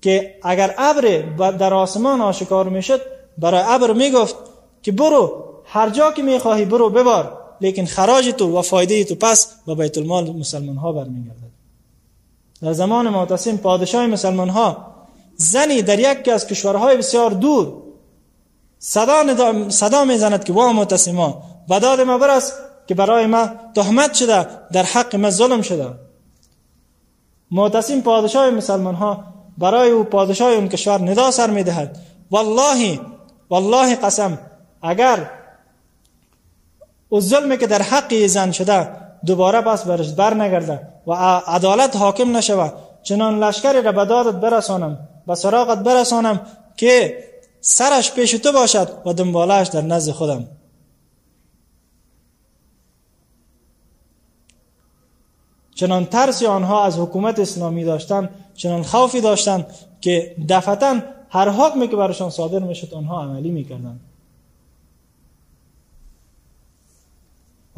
که 0.02 0.34
اگر 0.42 0.74
ابر 0.78 1.20
در 1.50 1.74
آسمان 1.74 2.20
آشکار 2.20 2.68
می‌شد 2.68 3.00
برای 3.38 3.62
ابر 3.66 3.92
می‌گفت 3.92 4.36
که 4.82 4.92
برو 4.92 5.44
هر 5.64 5.90
جا 5.90 6.12
که 6.12 6.22
می‌خواهی 6.22 6.64
برو 6.64 6.90
ببار. 6.90 7.38
لیکن 7.60 7.84
خراج 7.84 8.28
تو 8.28 8.58
و 8.58 8.62
فایده 8.62 9.04
تو 9.04 9.14
پس 9.14 9.52
و 9.66 9.74
بیت 9.74 9.98
المال 9.98 10.30
مسلمان 10.30 10.76
ها 10.76 10.92
برمیگردد. 10.92 11.50
در 12.62 12.72
زمان 12.72 13.08
معتصم 13.08 13.56
پادشاه 13.56 14.06
مسلمان 14.06 14.48
ها 14.48 14.94
زنی 15.36 15.82
در 15.82 15.98
یکی 15.98 16.30
از 16.30 16.46
کشورهای 16.46 16.96
بسیار 16.96 17.30
دور 17.30 17.72
صدا, 18.78 19.24
صدا 19.68 20.04
می‌زند 20.04 20.44
که 20.44 20.52
وا 20.52 20.72
معتصما 20.72 21.42
بداد 21.70 22.00
ما 22.00 22.18
برس 22.18 22.52
که 22.86 22.94
برای 22.94 23.26
ما 23.26 23.48
تهمت 23.74 24.14
شده 24.14 24.46
در 24.72 24.82
حق 24.82 25.16
ما 25.16 25.30
ظلم 25.30 25.62
شده. 25.62 25.90
معتصم 27.50 28.00
پادشاه 28.00 28.50
مسلمان 28.50 28.94
ها 28.94 29.24
برای 29.58 29.90
او 29.90 30.04
پادشاه 30.04 30.52
اون 30.52 30.68
کشور 30.68 31.00
ندا 31.02 31.30
سر 31.30 31.50
می‌دهد. 31.50 31.96
والله 32.30 33.00
والله 33.50 33.94
قسم 33.94 34.38
اگر 34.82 35.30
او 37.08 37.20
ظلمی 37.20 37.58
که 37.58 37.66
در 37.66 37.82
حق 37.82 38.26
زن 38.26 38.50
شده 38.52 38.90
دوباره 39.26 39.60
پس 39.60 39.84
برش 39.84 40.12
بر 40.12 40.34
نگرده 40.34 40.88
و 41.06 41.12
عدالت 41.46 41.96
حاکم 41.96 42.36
نشوه 42.36 42.72
چنان 43.02 43.44
لشکری 43.44 43.82
را 43.82 43.92
به 43.92 44.04
دادت 44.04 44.34
برسانم 44.34 45.08
به 45.26 45.34
سراغت 45.34 45.78
برسانم 45.78 46.40
که 46.76 47.24
سرش 47.60 48.12
پیش 48.12 48.30
تو 48.30 48.52
باشد 48.52 48.88
و 49.06 49.12
دنبالش 49.12 49.68
در 49.68 49.80
نزد 49.80 50.12
خودم. 50.12 50.48
چنان 55.74 56.04
ترسی 56.04 56.46
آنها 56.46 56.84
از 56.84 56.98
حکومت 56.98 57.38
اسلامی 57.38 57.84
داشتن 57.84 58.30
چنان 58.54 58.82
خوفی 58.82 59.20
داشتن 59.20 59.66
که 60.00 60.36
دفتا 60.48 61.00
هر 61.30 61.48
حکمی 61.48 61.88
که 61.88 61.96
برشان 61.96 62.30
صادر 62.30 62.58
می‌شد 62.58 62.94
آنها 62.94 63.22
عملی 63.22 63.50
می‌کردند. 63.50 64.00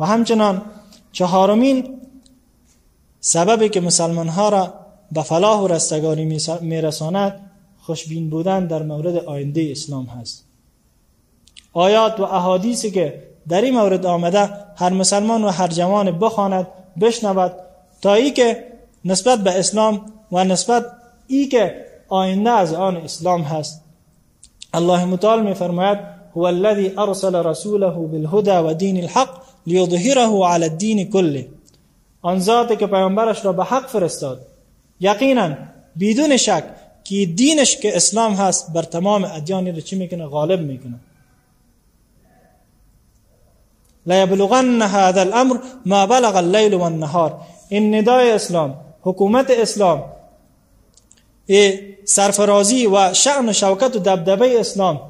و 0.00 0.04
همچنان 0.04 0.62
چهارمین 1.12 2.00
سببی 3.20 3.68
که 3.68 3.80
مسلمان 3.80 4.28
ها 4.28 4.48
را 4.48 4.74
به 5.12 5.22
فلاح 5.22 5.60
و 5.60 5.66
رستگاری 5.66 6.40
میرساند 6.60 7.50
خوشبین 7.80 8.30
بودن 8.30 8.66
در 8.66 8.82
مورد 8.82 9.16
آینده 9.16 9.68
اسلام 9.70 10.06
هست. 10.06 10.44
آیات 11.72 12.20
و 12.20 12.22
احادیثی 12.22 12.90
که 12.90 13.22
در 13.48 13.60
این 13.60 13.74
مورد 13.74 14.06
آمده 14.06 14.50
هر 14.76 14.90
مسلمان 14.90 15.44
و 15.44 15.48
هر 15.48 15.68
جوان 15.68 16.18
بخواند 16.18 16.66
بشنود 17.00 17.52
تا 18.02 18.14
ای 18.14 18.30
که 18.30 18.64
نسبت 19.04 19.38
به 19.38 19.58
اسلام 19.58 20.00
و 20.32 20.44
نسبت 20.44 20.86
ای 21.26 21.46
که 21.46 21.86
آینده 22.08 22.50
از 22.50 22.74
آن 22.74 22.96
اسلام 22.96 23.42
هست. 23.42 23.82
الله 24.74 25.04
متعال 25.04 25.42
می 25.42 25.54
فرماید 25.54 25.98
هو 26.36 26.42
الذي 26.42 26.92
ارسل 26.98 27.34
رسوله 27.34 27.90
بالهدى 27.90 28.50
و 28.50 28.66
الحق 28.98 29.39
لیظهره 29.70 30.32
على 30.52 30.64
الدین 30.64 31.10
كله. 31.10 31.48
آن 32.22 32.38
ذاتی 32.40 32.76
که 32.76 32.86
پیامبرش 32.86 33.44
را 33.44 33.52
به 33.52 33.64
حق 33.64 33.86
فرستاد. 33.86 34.46
یقینا 35.00 35.56
بدون 36.00 36.36
شک 36.36 36.64
که 37.04 37.26
دینش 37.26 37.76
که 37.76 37.96
اسلام 37.96 38.32
هست 38.32 38.72
بر 38.72 38.82
تمام 38.82 39.24
ادیان 39.24 39.66
رو 39.66 39.80
چی 39.80 39.96
میکنه؟ 39.96 40.26
غالب 40.26 40.60
میکنه. 40.60 40.98
لیبلغن 44.06 44.82
هذا 44.82 45.20
الامر 45.20 45.56
ما 45.86 46.06
بلغ 46.06 46.36
اللیل 46.36 46.74
و 46.74 46.82
النهار. 46.82 47.40
این 47.68 47.94
ندای 47.94 48.30
اسلام 48.30 48.74
حکومت 49.02 49.50
اسلام 49.50 50.04
سرفرازی 52.04 52.86
و 52.86 53.14
شعن 53.14 53.48
و 53.48 53.52
شوکت 53.52 53.96
و 53.96 53.98
دبدبه 53.98 54.60
اسلام 54.60 55.00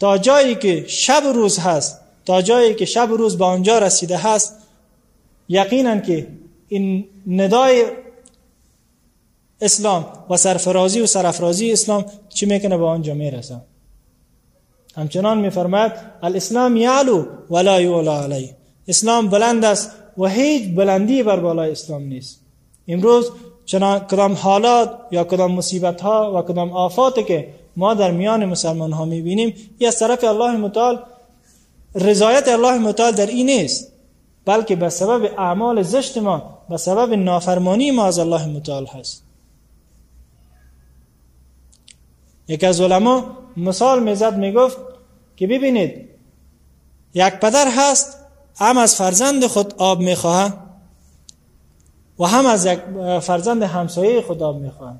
تا 0.00 0.18
جایی 0.18 0.54
که 0.54 0.84
شب 0.88 1.22
روز 1.34 1.58
هست 1.58 2.00
تا 2.28 2.42
جایی 2.42 2.74
که 2.74 2.84
شب 2.84 3.08
روز 3.10 3.38
به 3.38 3.44
آنجا 3.44 3.78
رسیده 3.78 4.16
هست 4.16 4.56
یقینا 5.48 6.00
که 6.00 6.26
این 6.68 7.04
ندای 7.26 7.84
اسلام 9.60 10.06
و 10.30 10.36
سرفرازی 10.36 11.00
و 11.00 11.06
سرفرازی 11.06 11.72
اسلام 11.72 12.04
چی 12.28 12.46
می‌کنه 12.46 12.76
به 12.78 12.84
آنجا 12.84 13.14
می‌رسه؟ 13.14 13.60
همچنان 14.96 15.38
میفرماید 15.38 15.92
الاسلام 16.22 16.76
یعلو 16.76 17.24
ولا 17.50 17.80
یعلا 17.80 18.22
علی 18.22 18.50
اسلام 18.88 19.28
بلند 19.28 19.64
است 19.64 19.90
و 20.18 20.26
هیچ 20.26 20.74
بلندی 20.76 21.22
بر 21.22 21.40
بالای 21.40 21.70
اسلام 21.70 22.02
نیست. 22.02 22.40
امروز 22.88 23.30
چنان 23.66 23.98
کدام 23.98 24.32
حالات 24.32 24.98
یا 25.10 25.24
کدام 25.24 25.52
مصیبت 25.52 26.00
ها 26.00 26.32
و 26.38 26.42
کدام 26.42 26.72
آفاتی 26.72 27.24
که 27.24 27.48
ما 27.76 27.94
در 27.94 28.10
میان 28.10 28.44
مسلمان 28.44 28.92
ها 28.92 29.04
می‌بینیم 29.04 29.54
یا 29.80 29.88
از 29.88 29.98
طرف 29.98 30.24
الله 30.24 30.56
متعال 30.56 31.02
رضایت 31.94 32.48
الله 32.48 32.78
متعال 32.78 33.12
در 33.12 33.26
این 33.26 33.46
نیست 33.46 33.92
بلکه 34.44 34.76
به 34.76 34.88
سبب 34.88 35.38
اعمال 35.38 35.82
زشت 35.82 36.18
ما 36.18 36.58
به 36.68 36.76
سبب 36.76 37.12
نافرمانی 37.12 37.90
ما 37.90 38.06
از 38.06 38.18
الله 38.18 38.46
متعال 38.46 38.86
هست. 38.86 39.22
یک 42.48 42.64
از 42.64 42.80
علما 42.80 43.36
مثال 43.56 44.02
می‌زد 44.02 44.36
می‌گفت 44.36 44.78
که 45.36 45.46
ببینید 45.46 46.08
یک 47.14 47.34
پدر 47.34 47.68
هست 47.76 48.18
هم 48.56 48.78
از 48.78 48.94
فرزند 48.94 49.46
خود 49.46 49.74
آب 49.78 50.00
می‌خواه 50.00 50.52
و 52.18 52.24
هم 52.24 52.46
از 52.46 52.66
یک 52.66 52.80
فرزند 53.22 53.62
همسایه 53.62 54.22
خود 54.22 54.42
آب 54.42 54.60
می‌خواه. 54.60 54.94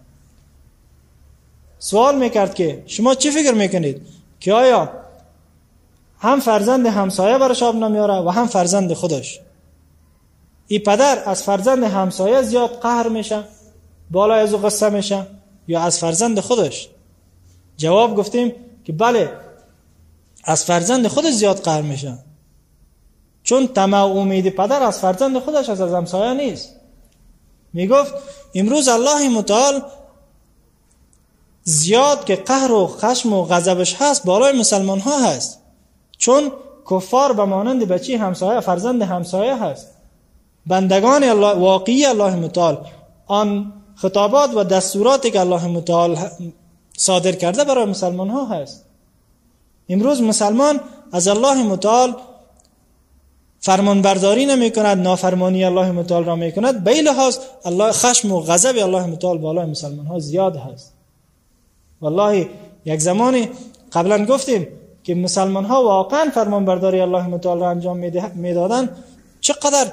سوال 1.78 2.18
می‌کرد 2.18 2.54
که 2.54 2.82
شما 2.86 3.14
چی 3.14 3.30
فکر 3.30 3.54
می‌کنید؟ 3.54 4.06
که 4.40 4.52
آیا 4.52 4.90
هم 6.20 6.40
فرزند 6.40 6.86
همسایه 6.86 7.38
برش 7.38 7.62
آب 7.62 7.76
نمیاره 7.76 8.14
و 8.14 8.28
هم 8.28 8.46
فرزند 8.46 8.92
خودش. 8.92 9.40
ای 10.68 10.78
پدر 10.78 11.22
از 11.26 11.42
فرزند 11.42 11.84
همسایه 11.84 12.42
زیاد 12.42 12.70
قهر 12.70 13.08
میشه 13.08 13.44
بالا 14.10 14.34
از 14.34 14.54
قصه 14.54 14.90
میشه 14.90 15.26
یا 15.68 15.80
از 15.80 15.98
فرزند 15.98 16.40
خودش؟ 16.40 16.88
جواب 17.76 18.16
گفتیم 18.16 18.52
که 18.84 18.92
بله 18.92 19.32
از 20.44 20.64
فرزند 20.64 21.06
خودش 21.06 21.32
زیاد 21.32 21.60
قهر 21.60 21.82
میشه. 21.82 22.18
چون 23.42 23.68
طمع 23.68 24.04
امید 24.04 24.48
پدر 24.48 24.82
از 24.82 24.98
فرزند 24.98 25.38
خودش 25.38 25.68
از 25.68 25.80
همسایه 25.80 26.34
نیست. 26.34 26.74
می‌گفت 27.72 28.14
امروز 28.54 28.88
الله 28.88 29.28
متعال 29.28 29.82
زیاد 31.64 32.24
که 32.24 32.36
قهر 32.36 32.72
و 32.72 32.86
خشم 32.86 33.32
و 33.32 33.44
غضبش 33.44 33.96
هست 33.98 34.24
بالای 34.24 34.58
مسلمان 34.60 35.00
ها 35.00 35.28
هست. 35.28 35.60
چون 36.18 36.52
کفار 36.90 37.32
به 37.32 37.44
مانند 37.44 37.88
بچی 37.88 38.14
همسایه 38.14 38.60
فرزند 38.60 39.02
همسایه 39.02 39.62
هست. 39.62 39.88
بندگان 40.66 41.24
الله 41.24 41.54
واقعی 41.54 42.04
الله 42.04 42.36
متعال 42.36 42.86
آن 43.26 43.72
خطابات 43.94 44.54
و 44.54 44.64
دستوراتی 44.64 45.30
که 45.30 45.40
الله 45.40 45.66
متعال 45.66 46.18
صادر 46.96 47.32
کرده 47.32 47.64
برای 47.64 47.84
مسلمان 47.84 48.28
ها 48.28 48.44
هست. 48.46 48.84
امروز 49.88 50.22
مسلمان 50.22 50.80
از 51.12 51.28
الله 51.28 51.62
متعال 51.62 52.16
فرمان 53.60 54.02
برداری 54.02 54.46
نمی 54.46 54.70
کند 54.70 54.98
نافرمانی 54.98 55.64
الله 55.64 55.90
متعال 55.92 56.24
را 56.24 56.36
می 56.36 56.52
کند 56.52 56.84
به 56.84 57.02
لحاظ 57.02 57.38
الله 57.64 57.92
خشم 57.92 58.32
و 58.32 58.40
غضب 58.40 58.76
الله 58.78 59.06
متعال 59.06 59.38
بالای 59.38 59.66
مسلمان 59.66 60.06
ها 60.06 60.18
زیاد 60.18 60.56
هست. 60.56 60.92
والله 62.00 62.48
یک 62.84 63.00
زمانی 63.00 63.48
قبلا 63.92 64.24
گفتیم 64.24 64.68
که 65.08 65.14
مسلمان 65.14 65.64
ها 65.64 65.82
واقعا 65.82 66.30
فرمان 66.34 66.64
برداری 66.64 67.00
الله 67.00 67.26
متعال 67.26 67.58
را 67.60 67.70
انجام 67.70 67.96
می‌دادن 68.34 68.88
چقدر 69.40 69.92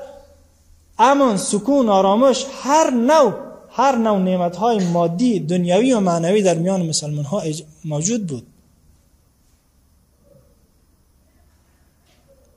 امن 0.99 1.37
سکون 1.37 1.89
آرامش 1.89 2.45
هر 2.63 2.89
نوع 2.89 3.33
هر 3.69 3.95
نوع 3.95 4.17
نعمت 4.17 4.55
های 4.55 4.79
مادی 4.79 5.39
دنیوی 5.39 5.93
و 5.93 5.99
معنوی 5.99 6.41
در 6.41 6.53
میان 6.53 6.85
مسلمان 6.85 7.25
ها 7.25 7.41
موجود 7.85 8.27
بود. 8.27 8.47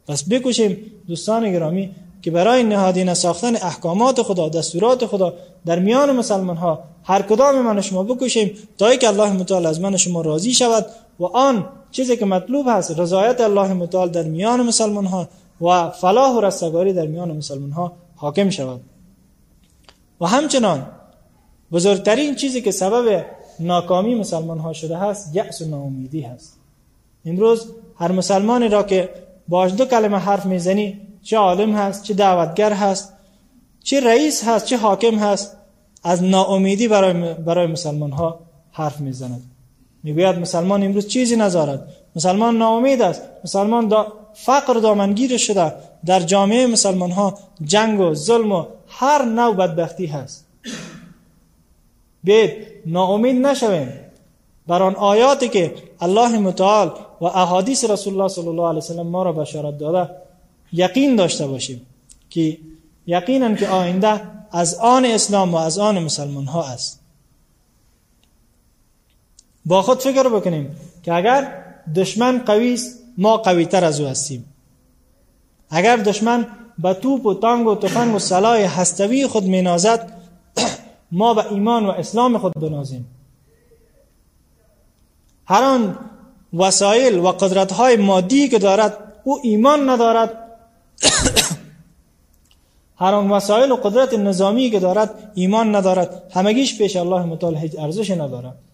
پس 0.09 0.29
بکشیم 0.29 0.93
دوستان 1.09 1.53
گرامی 1.53 1.91
که 2.23 2.31
برای 2.31 2.63
نهادینه 2.63 3.15
ساختن 3.15 3.57
احکامات 3.57 4.23
خدا 4.23 4.49
دستورات 4.49 5.07
خدا 5.07 5.35
در 5.67 5.79
میان 5.79 6.17
مسلمان 6.17 6.57
ها 6.57 6.85
هر 7.05 7.23
کدام 7.23 7.63
من 7.63 7.81
شما 7.81 8.03
بکشیم 8.03 8.59
تا 8.79 8.97
که 8.97 9.09
الله 9.09 9.33
متعال 9.33 9.67
از 9.67 9.81
من 9.81 9.97
شما 9.97 10.21
راضی 10.21 10.55
شود. 10.55 10.87
و 11.19 11.25
آن 11.25 11.69
چیزی 11.91 12.17
که 12.17 12.25
مطلوب 12.25 12.67
هست 12.69 12.99
رضایت 12.99 13.41
الله 13.41 13.73
متعال 13.73 14.09
در 14.09 14.23
میان 14.23 14.63
مسلمان 14.63 15.05
ها 15.07 15.29
و 15.61 15.91
فلاح 15.91 16.33
و 16.37 16.41
رستگاری 16.41 16.93
در 16.93 17.07
میان 17.07 17.37
مسلمان 17.37 17.71
ها 17.71 17.93
حاکم 18.17 18.51
شود. 18.51 18.81
و 20.21 20.27
همچنان 20.27 20.87
بزرگترین 21.73 22.35
چیزی 22.35 22.63
که 22.63 22.71
سبب 22.71 23.25
ناکامی 23.61 24.15
مسلمان 24.15 24.59
ها 24.59 24.73
شده 24.73 24.97
هست 24.97 25.37
یأس 25.37 25.63
و 25.63 25.65
ناامیدی 25.65 26.21
هست. 26.21 26.59
امروز 27.25 27.67
هر 27.97 28.13
مسلمانی 28.13 28.69
را 28.69 28.83
که 28.83 29.11
باش 29.49 29.73
دو 29.73 29.85
کلمه 29.85 30.17
حرف 30.17 30.47
می‌زنی 30.47 31.01
چه 31.23 31.37
عالم 31.37 31.75
هست 31.75 32.03
چه 32.03 32.15
دعوتگر 32.15 32.73
هست 32.73 33.13
چه 33.83 34.01
رئیس 34.01 34.45
هست 34.45 34.67
چه 34.67 34.77
حاکم 34.77 35.15
هست 35.15 35.57
از 36.05 36.23
ناامیدی 36.23 36.89
برای, 36.89 37.35
برای 37.35 37.67
مسلمان 37.67 38.11
ها 38.11 38.41
حرف 38.73 39.01
می‌زند. 39.01 39.43
می‌گوید 40.03 40.39
مسلمان 40.39 40.83
امروز 40.83 41.09
چیزی 41.09 41.37
نذارد 41.37 41.89
مسلمان 42.17 42.59
ناامید 42.59 43.03
است. 43.03 43.23
مسلمان 43.45 43.89
دا 43.89 44.13
فقر 44.35 44.75
دامنگیر 44.75 45.37
شده. 45.37 45.73
در 46.07 46.21
جامعه 46.21 46.67
مسلمان 46.67 47.11
ها 47.11 47.39
جنگ 47.65 48.01
و 48.01 48.15
ظلم 48.15 48.53
و 48.53 48.65
هر 48.89 49.25
نوع 49.25 49.55
بدبختی 49.55 50.07
هست. 50.07 50.47
بید 52.25 52.53
ناامید 52.87 53.47
نشویم. 53.47 53.89
بر 54.67 54.83
آن 54.83 54.95
آیاتی 54.95 55.49
که 55.49 55.75
الله 56.01 56.39
متعال 56.39 56.93
و 57.21 57.25
احادیث 57.25 57.91
رسول 57.91 58.15
الله 58.15 58.29
صلی 58.29 58.49
الله 58.49 58.69
علیه 58.69 58.79
وسلم 58.79 59.07
ما 59.07 59.23
را 59.23 59.33
بشارت 59.33 59.79
داده 59.79 60.11
یقین 60.73 61.17
داشته 61.17 61.47
باشیم 61.47 61.87
که 62.31 62.59
یقینا 63.07 63.55
که 63.55 63.69
آینده 63.69 64.21
از 64.53 64.75
آن 64.75 65.05
اسلام 65.05 65.55
و 65.55 65.57
از 65.57 65.79
آن 65.79 65.99
مسلمان 65.99 66.45
ها 66.45 66.65
است. 66.65 66.98
با 69.69 69.83
خود 69.83 70.01
فکر 70.01 70.29
بکنیم 70.29 70.77
که 71.03 71.15
اگر 71.15 71.65
دشمن 71.97 72.39
قوی 72.39 72.75
است 72.75 72.99
ما 73.19 73.37
قوی 73.37 73.67
تر 73.67 73.85
از 73.85 74.01
او 74.01 74.07
هستیم. 74.07 74.45
اگر 75.71 75.97
دشمن 75.97 76.47
به 76.79 76.95
توپ 76.95 77.27
و 77.27 77.35
تانگ 77.35 77.67
و 77.67 77.75
تفنگ 77.75 78.15
و 78.15 78.19
سلاح 78.19 78.81
هستوی 78.81 79.27
خود 79.27 79.45
مینازد 79.45 80.13
ما 81.21 81.35
به 81.35 81.53
ایمان 81.53 81.87
و 81.87 81.91
اسلام 81.91 82.39
خود 82.39 82.53
بنازیم. 82.53 83.07
هر 85.47 85.63
آن 85.63 85.99
وسایل 86.53 87.19
و 87.19 87.33
قدرت 87.33 87.73
های 87.73 87.97
مادی 87.97 88.49
که 88.49 88.59
دارد 88.59 88.99
او 89.25 89.41
ایمان 89.43 89.91
ندارد. 89.91 90.31
هر 93.03 93.15
آن 93.15 93.31
وسایل 93.31 93.73
و 93.73 93.77
قدرت 93.77 94.15
نظامی 94.15 94.71
که 94.71 94.81
دارد 94.81 95.33
ایمان 95.35 95.77
ندارد. 95.77 96.23
همگیش 96.35 96.79
پیش 96.79 96.97
الله 96.97 97.23
متعال 97.23 97.57
هیچ 97.57 97.79
ارزش 97.79 98.11
ندارد. 98.11 98.68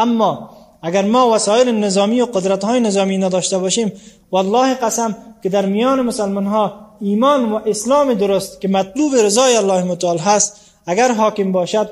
اما 0.00 0.50
اگر 0.82 1.04
ما 1.04 1.30
وسایل 1.30 1.68
نظامی 1.68 2.20
و 2.20 2.26
قدرت 2.26 2.64
های 2.64 2.80
نظامی 2.80 3.18
نداشته 3.18 3.58
باشیم 3.58 3.92
والله 4.30 4.74
قسم 4.74 5.16
که 5.42 5.48
در 5.48 5.66
میان 5.66 6.02
مسلمان 6.02 6.46
ها 6.46 6.74
ایمان 7.00 7.52
و 7.52 7.60
اسلام 7.66 8.14
درست 8.14 8.60
که 8.60 8.68
مطلوب 8.68 9.14
رضای 9.14 9.56
الله 9.56 9.84
متعال 9.84 10.18
هست 10.18 10.60
اگر 10.86 11.12
حاکم 11.14 11.52
باشد 11.52 11.90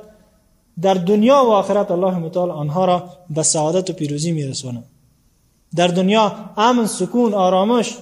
در 0.81 0.95
دنیا 0.95 1.45
و 1.45 1.53
آخرت 1.53 1.91
الله 1.91 2.19
متعال 2.19 2.51
آنها 2.51 2.85
را 2.85 3.11
به 3.31 3.43
سعادت 3.43 3.91
و 3.91 3.93
پیروزی 3.93 4.33
میرساند. 4.33 4.85
در 5.77 5.89
دنیا 5.89 6.33
امن 6.57 6.87
سکون 6.87 7.35
آرامش 7.35 7.97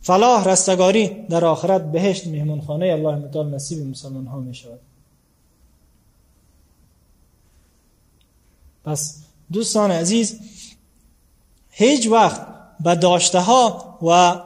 فلاح 0.00 0.48
رستگاری 0.48 1.08
در 1.30 1.44
آخرت 1.44 1.92
بهشت 1.92 2.26
مهمانخانه 2.26 2.86
الله 2.86 3.16
متعال 3.16 3.54
نصیب 3.54 3.86
مسلمان 3.86 4.26
ها 4.26 4.40
می 4.40 4.54
شود 4.54 4.80
پس 8.84 9.21
دوستان 9.52 9.90
عزیز 9.90 10.38
هیچ 11.70 12.08
وقت 12.08 12.40
به 12.80 12.94
داشته 12.94 13.40
ها 13.40 13.98
و 14.02 14.40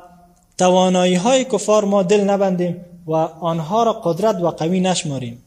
توانایی 0.59 1.15
های 1.15 1.45
کفار 1.45 1.85
ما 1.85 2.03
دل 2.03 2.21
نبندیم 2.21 2.85
و 3.07 3.13
آنها 3.41 3.83
را 3.83 3.93
قدرت 3.93 4.43
و 4.43 4.51
قوی 4.51 4.81
نشماریم. 4.81 5.43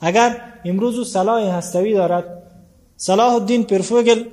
اگر 0.00 0.40
امروز 0.64 1.12
صلاح 1.12 1.42
هستوی 1.42 1.94
دارد 1.94 2.42
صلاح 2.96 3.34
الدین 3.34 3.64
پرفوگل 3.64 4.24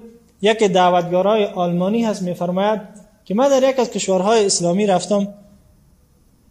یک 0.42 0.64
دعوتگارای 0.64 1.46
آلمانی 1.46 2.04
هست 2.04 2.22
میفرماید 2.22 2.82
که 3.26 3.34
من 3.34 3.50
در 3.50 3.70
یک 3.70 3.80
از 3.80 3.90
کشورهای 3.90 4.46
اسلامی 4.46 4.88
رفتم. 4.88 5.28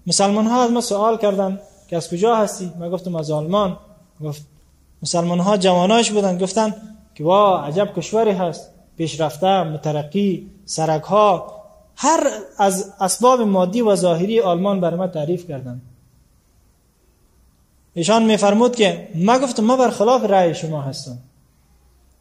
مسلمان 0.06 0.46
ها 0.46 0.64
از 0.64 0.70
ما 0.70 0.80
سوال 0.80 1.18
کردن 1.18 1.60
که 1.88 1.96
از 1.96 2.10
کجا 2.10 2.36
هستی؟ 2.36 2.72
ما 2.78 2.90
گفتم 2.90 3.14
از 3.16 3.30
آلمان. 3.30 3.76
گفت 4.24 4.42
مسلمان 5.02 5.40
ها 5.40 5.56
جواناش 5.56 6.10
بودن 6.10 6.38
گفتن 6.38 6.74
که 7.20 7.24
وا 7.24 7.60
عجب 7.64 7.88
کشوری 7.96 8.30
هست. 8.30 8.70
پیشرفته 8.96 9.62
مترقی 9.62 10.50
سرک 10.64 11.02
ها 11.02 11.60
هر 11.96 12.30
از 12.58 12.92
اسباب 13.00 13.40
مادی 13.40 13.82
و 13.82 13.96
ظاهری 13.96 14.40
آلمان 14.40 14.80
بر 14.80 14.94
ما 14.94 15.06
تعریف 15.06 15.48
کردن. 15.48 15.80
ایشان 17.94 18.22
میفرمود 18.22 18.76
که 18.76 19.08
ما 19.14 19.38
گفتم 19.38 19.64
ما 19.64 19.76
برخلاف 19.76 20.24
رأی 20.24 20.54
شما 20.54 20.80
هستم. 20.80 21.18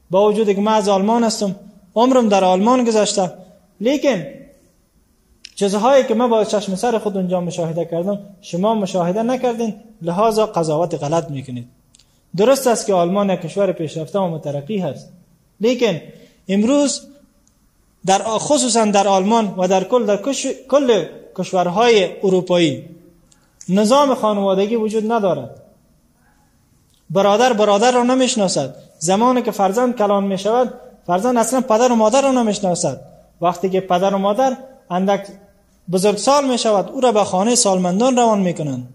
با 0.10 0.28
وجود 0.28 0.54
که 0.54 0.62
ما 0.62 0.72
از 0.72 0.90
آلمان 0.90 1.24
هستم 1.24 1.56
عمرم 1.96 2.30
در 2.30 2.44
آلمان 2.44 2.84
گذاشته 2.84 3.32
لیکن 3.82 4.24
چیزهایی 5.56 6.04
که 6.04 6.14
ما 6.14 6.28
با 6.28 6.44
چشم 6.44 6.76
سر 6.76 6.98
خود 6.98 7.18
اونجا 7.18 7.42
مشاهده 7.42 7.86
کردم 7.86 8.20
شما 8.42 8.76
مشاهده 8.76 9.24
نکردین 9.24 9.74
لحاظا 10.02 10.46
قضاوت 10.46 11.04
غلط 11.04 11.32
می‌کنید. 11.32 11.79
درست 12.38 12.68
است 12.68 12.86
که 12.86 12.94
آلمان 12.94 13.30
یک 13.30 13.42
کشور 13.42 13.72
پیشرفته 13.72 14.20
و 14.20 14.28
مترقی 14.28 14.78
هست. 14.78 15.10
لیکن 15.62 16.02
امروز 16.48 17.02
در 18.06 18.22
خصوصا 18.24 18.86
در 18.86 19.08
آلمان 19.08 19.54
و 19.58 19.68
در 19.68 19.84
کل 19.84 20.06
در 20.06 20.18
کل 20.70 21.06
کشورهای 21.36 22.10
اروپایی 22.24 22.86
نظام 23.70 24.16
خانوادگی 24.16 24.76
وجود 24.76 25.12
ندارد. 25.12 25.62
برادر 27.10 27.54
برادر 27.54 27.92
را 27.92 28.04
نمی‌شناسد. 28.04 28.76
زمانی 29.00 29.42
که 29.42 29.52
فرزند 29.52 29.96
کلان 29.96 30.24
می 30.24 30.38
شود 30.38 30.74
فرزند 31.08 31.38
اصلا 31.38 31.62
پدر 31.62 31.92
و 31.92 31.96
مادر 31.96 32.22
را 32.22 32.32
نمی‌شناسد. 32.32 33.02
وقتی 33.42 33.70
که 33.70 33.82
پدر 33.82 34.14
و 34.14 34.18
مادر 34.18 34.58
اندک 34.90 35.28
بزرگسال 35.92 36.48
می 36.48 36.58
شود 36.58 36.90
او 36.90 37.02
را 37.02 37.12
به 37.12 37.24
خانه 37.24 37.56
سالمندان 37.56 38.16
روان 38.16 38.40
می 38.40 38.54
کنند 38.54 38.94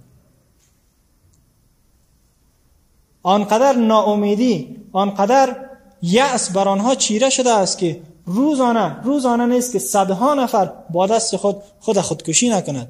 آنقدر 3.24 3.72
ناامیدی 3.72 4.76
آنقدر 4.92 5.56
یأس 6.02 6.52
بر 6.52 6.68
آنها 6.68 6.94
چیره 6.94 7.30
شده 7.30 7.50
است 7.50 7.78
که 7.78 8.00
روزانه 8.26 9.02
روزانه 9.02 9.46
نیست 9.46 9.72
که 9.72 9.78
صدها 9.78 10.34
نفر 10.34 10.72
با 10.90 11.06
دست 11.06 11.37
خود 11.37 11.56
خود 11.80 12.00
خودکشی 12.00 12.48
نکند. 12.48 12.88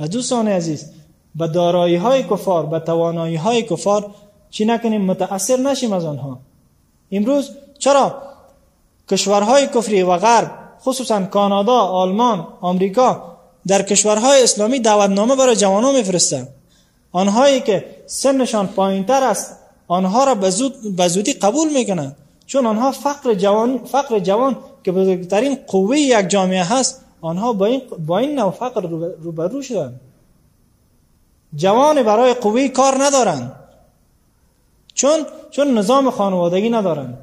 و 0.00 0.08
دوستان 0.08 0.48
عزیز 0.48 0.90
به 1.34 1.48
دارایی 1.48 1.96
های 1.96 2.22
کفار 2.22 2.66
به 2.66 2.78
توانایی 2.78 3.36
های 3.36 3.62
کفار 3.62 4.10
چی 4.50 4.64
نکنیم؟ 4.64 5.04
متاثر 5.04 5.56
نشیم 5.56 5.92
از 5.92 6.04
آنها. 6.04 6.38
امروز 7.12 7.50
چرا 7.78 8.22
کشورهای 9.10 9.66
کفری 9.66 10.02
و 10.02 10.16
غرب 10.16 10.50
خصوصا 10.80 11.24
کانادا 11.24 11.78
آلمان 11.78 12.46
آمریکا 12.60 13.31
در 13.66 13.82
کشورهای 13.82 14.42
اسلامی 14.42 14.80
دعوتنامه 14.80 15.36
برای 15.36 15.56
جوانان 15.56 15.94
میفرستند 15.94 16.48
آنهایی 17.12 17.60
که 17.60 17.84
سنشان 18.06 18.66
پایینتر 18.66 19.24
است 19.24 19.56
آنها 19.88 20.24
را 20.24 20.34
به 20.96 21.08
زودی 21.08 21.32
قبول 21.32 21.72
می‌کنند 21.72 22.16
چون 22.46 22.66
آنها 22.66 22.92
فقر 22.92 23.34
جوان 23.34 23.78
فقر 23.78 24.18
جوان 24.18 24.56
که 24.84 24.92
بزرگترین 24.92 25.58
قوه 25.66 25.98
یک 25.98 26.28
جامعه 26.28 26.64
هست 26.64 27.00
آنها 27.20 27.52
با 27.52 27.66
این 27.66 27.82
با 28.06 28.18
این 28.18 28.38
نوع 28.38 28.50
فقر 28.50 28.80
روبرو 29.22 29.62
شدن. 29.62 30.00
جوان 31.54 32.02
برای 32.02 32.34
قوه 32.34 32.68
کار 32.68 32.94
ندارند 32.98 33.52
چون 34.94 35.26
چون 35.50 35.78
نظام 35.78 36.10
خانوادگی 36.10 36.70
ندارند 36.70 37.18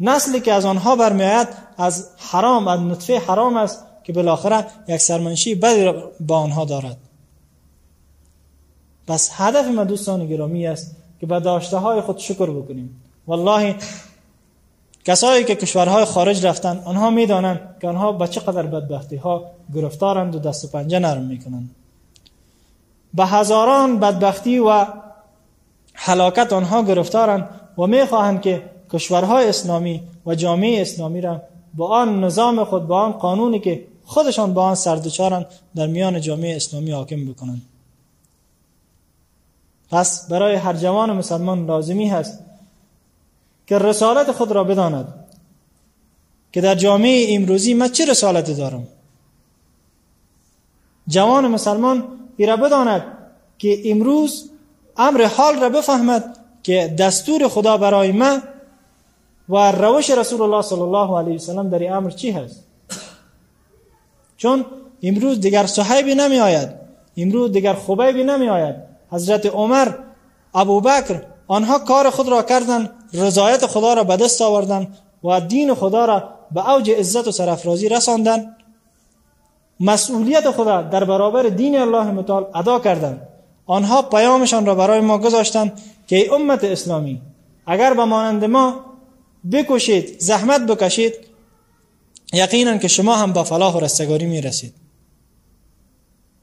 نسلی 0.00 0.40
که 0.40 0.52
از 0.52 0.64
آنها 0.64 0.96
برمیآید 0.96 1.48
از 1.78 2.08
حرام 2.30 2.68
از 2.68 2.80
نطفه 2.80 3.18
حرام 3.18 3.56
است. 3.56 3.84
که 4.06 4.12
بالاخره 4.12 4.66
یک 4.88 5.00
سرمنشی 5.00 5.54
بدی 5.54 5.92
با 6.20 6.38
آنها 6.38 6.64
دارد. 6.64 6.96
پس 9.06 9.30
هدف 9.32 9.66
ما 9.66 9.84
دوستان 9.84 10.26
گرامی 10.26 10.66
است 10.66 10.96
که 11.20 11.26
به 11.26 11.40
داشته 11.40 11.76
های 11.76 12.00
خود 12.00 12.18
شکر 12.18 12.50
بکنیم. 12.50 13.02
والله 13.26 13.76
کسایی 15.04 15.44
که 15.44 15.54
کشورهای 15.54 16.04
خارج 16.04 16.46
رفتن 16.46 16.82
آنها 16.84 17.10
می‌دانند 17.10 17.76
که 17.80 17.88
آنها 17.88 18.12
به 18.12 18.28
چقدر 18.28 18.62
بدبختی 18.62 19.16
ها 19.16 19.44
گرفتارند 19.74 20.34
و 20.34 20.38
دست 20.38 20.64
و 20.64 20.68
پنجه 20.68 20.98
نرم 20.98 21.22
می‌کنند. 21.22 21.70
به 23.14 23.26
هزاران 23.26 23.98
بدبختی 23.98 24.58
و 24.58 24.86
حلاکت 25.92 26.52
آنها 26.52 26.82
گرفتارند 26.82 27.48
و 27.78 27.86
می‌خواهند 27.86 28.42
که 28.42 28.62
کشورهای 28.92 29.48
اسلامی 29.48 30.02
و 30.26 30.34
جامعه 30.34 30.80
اسلامی 30.80 31.20
را 31.20 31.42
با 31.74 31.88
آن 31.88 32.24
نظام 32.24 32.64
خود 32.64 32.86
با 32.86 33.00
آن 33.00 33.12
قانونی 33.12 33.58
که 33.60 33.95
خودشان 34.06 34.54
با 34.54 34.62
آن 34.62 34.74
سردچارند 34.74 35.46
در 35.74 35.86
میان 35.86 36.20
جامعه 36.20 36.56
اسلامی 36.56 36.90
حاکم 36.90 37.24
بکنند. 37.24 37.62
پس 39.90 40.28
برای 40.28 40.54
هر 40.54 40.72
جوان 40.72 41.12
مسلمان 41.12 41.66
لازمی 41.66 42.08
هست 42.08 42.38
که 43.66 43.78
رسالت 43.78 44.32
خود 44.32 44.52
را 44.52 44.64
بداند 44.64 45.14
که 46.52 46.60
در 46.60 46.74
جامعه 46.74 47.34
امروزی 47.34 47.74
من 47.74 47.88
چه 47.88 48.04
رسالتی 48.04 48.54
دارم؟ 48.54 48.86
جوان 51.08 51.46
مسلمان 51.46 52.04
را 52.38 52.56
بداند 52.56 53.02
که 53.58 53.90
امروز 53.90 54.50
امر 54.96 55.24
حال 55.24 55.60
را 55.60 55.68
بفهمد 55.68 56.36
که 56.62 56.94
دستور 56.98 57.48
خدا 57.48 57.76
برای 57.76 58.12
من 58.12 58.42
و 59.48 59.72
روش 59.72 60.10
رسول 60.10 60.42
الله 60.42 60.62
صلی 60.62 60.80
الله 60.80 61.18
علیه 61.18 61.34
وسلم 61.34 61.70
در 61.70 61.92
امر 61.92 62.10
چی 62.10 62.30
هست؟ 62.30 62.65
چون 64.36 64.64
امروز 65.02 65.40
دیگر 65.40 65.66
صحیبی 65.66 66.14
نمی 66.14 66.40
آید 66.40 66.68
امروز 67.16 67.52
دیگر 67.52 67.74
خبیبی 67.74 68.24
نمی 68.24 68.48
آید 68.48 68.74
حضرت 69.12 69.46
عمر 69.46 69.88
ابوبکر 70.54 71.22
آنها 71.48 71.78
کار 71.78 72.10
خود 72.10 72.28
را 72.28 72.42
کردند 72.42 72.90
رضایت 73.14 73.66
خدا 73.66 73.94
را 73.94 74.04
به 74.04 74.16
دست 74.16 74.42
آوردن 74.42 74.86
و 75.24 75.40
دین 75.40 75.74
خدا 75.74 76.04
را 76.04 76.28
به 76.52 76.70
اوج 76.70 76.90
عزت 76.90 77.28
و 77.28 77.32
سرافرازی 77.32 77.88
رساندن 77.88 78.56
مسئولیت 79.80 80.50
خدا 80.50 80.82
در 80.82 81.04
برابر 81.04 81.42
دین 81.42 81.78
الله 81.78 82.04
متعال 82.10 82.46
ادا 82.54 82.78
کردند. 82.78 83.28
آنها 83.66 84.02
پیامشان 84.02 84.66
را 84.66 84.74
برای 84.74 85.00
ما 85.00 85.18
گذاشتند 85.18 85.72
که 86.06 86.16
ای 86.16 86.28
امت 86.28 86.64
اسلامی 86.64 87.20
اگر 87.66 87.94
به 87.94 88.04
مانند 88.04 88.44
ما 88.44 88.80
بکشید 89.52 90.20
زحمت 90.20 90.66
بکشید 90.66 91.14
یقینا 92.36 92.78
که 92.78 92.88
شما 92.88 93.16
هم 93.16 93.32
به 93.32 93.42
فلاح 93.42 93.74
و 93.74 93.80
رستگاری 93.80 94.26
می 94.26 94.40
رسید 94.40 94.74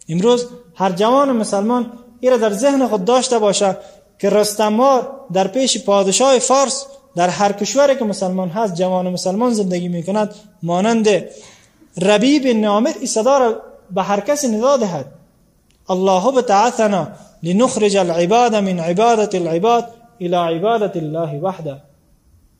امروز 0.10 0.48
هر 0.76 0.92
جوان 0.92 1.32
مسلمان 1.32 1.92
این 2.20 2.38
در 2.38 2.54
ذهن 2.54 2.88
خود 2.88 3.06
داشته 3.06 3.40
باشه 3.40 3.78
که 4.20 4.30
رستمار 4.30 5.12
در 5.34 5.48
پیش 5.48 5.84
پادشاه 5.84 6.40
فارس 6.40 6.86
در 7.16 7.30
هر 7.30 7.52
کشوری 7.52 7.96
که 7.96 8.06
مسلمان 8.06 8.50
هست 8.50 8.76
جوان 8.76 9.10
مسلمان 9.10 9.54
زندگی 9.54 9.88
می 9.88 10.04
کند 10.04 10.36
مانند 10.64 11.08
ربیب 12.02 12.48
نامر 12.48 12.94
ای 13.02 13.08
صدا 13.08 13.38
را 13.38 13.62
به 13.92 14.04
هر 14.04 14.20
کسی 14.20 14.48
ندا 14.48 14.78
دهد. 14.78 15.06
الله 15.90 16.32
بتعثنا 16.32 17.08
لنخرج 17.44 17.98
العباد 17.98 18.56
من 18.56 18.80
عبادت 18.80 19.36
العباد 19.36 19.88
الى 20.22 20.36
عبادت 20.36 20.98
الله 20.98 21.40
وحده. 21.40 21.82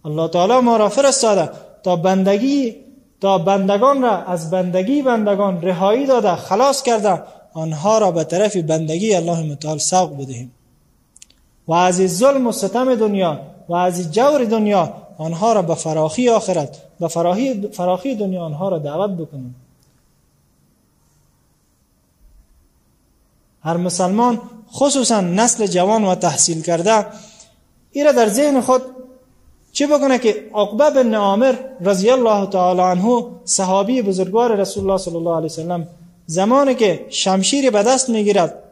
الله 0.06 0.28
تعالی 0.28 0.60
ما 0.60 0.78
را 0.78 0.90
فرستاده 0.90 1.50
تا 1.84 1.96
بندگی 1.96 2.76
تا 3.24 3.38
بندگان 3.38 4.02
را 4.02 4.24
از 4.24 4.50
بندگی 4.50 5.02
بندگان 5.02 5.62
رهایی 5.62 6.06
داده 6.06 6.36
خلاص 6.36 6.84
کرده 6.84 7.24
آنها 7.54 7.98
را 7.98 8.12
به 8.12 8.24
طرف 8.24 8.58
بندگی 8.58 9.16
الله 9.16 9.52
متعال 9.52 9.78
سوق 9.78 10.18
بدهیم. 10.18 10.52
و 11.68 11.74
از 11.74 11.96
ظلم 11.96 12.48
و 12.48 12.52
ستم 12.52 12.96
دنیا 12.96 13.40
و 13.70 13.74
از 13.74 14.12
جور 14.12 14.44
دنیا 14.44 14.94
آنها 15.18 15.54
را 15.54 15.62
به 15.62 15.76
فراخی 15.76 16.30
آخرت 16.30 16.78
به 17.00 17.08
فراخی, 17.08 17.68
فراخی 17.68 18.16
دنیا 18.16 18.42
آنها 18.44 18.70
را 18.70 18.80
دعوت 18.80 19.12
بکنیم. 19.12 19.56
هر 23.62 23.78
مسلمان 23.78 24.42
خصوصا 24.74 25.22
نسل 25.22 25.68
جوان 25.68 26.04
و 26.04 26.16
تحصیل 26.16 26.62
کرده 26.62 27.06
را 28.06 28.12
در 28.12 28.28
ذهن 28.28 28.62
خود 28.62 28.82
چه 29.74 29.88
بکنه 29.88 30.20
که 30.20 30.50
عقبه 30.56 30.90
بن 30.90 31.16
عامر 31.16 31.56
رضی 31.82 32.10
الله 32.10 32.46
تعالی 32.46 32.82
عنه 32.82 33.26
صحابی 33.46 34.02
بزرگوار 34.02 34.56
رسول 34.56 34.84
الله 34.84 34.98
صلی 34.98 35.16
الله 35.16 35.36
علیه 35.36 35.46
وسلم 35.46 35.88
زمانی 36.26 36.76
که 36.76 37.06
شمشیر 37.10 37.72
به 37.72 37.84
دست 37.84 38.10
می‌گیرد 38.10 38.64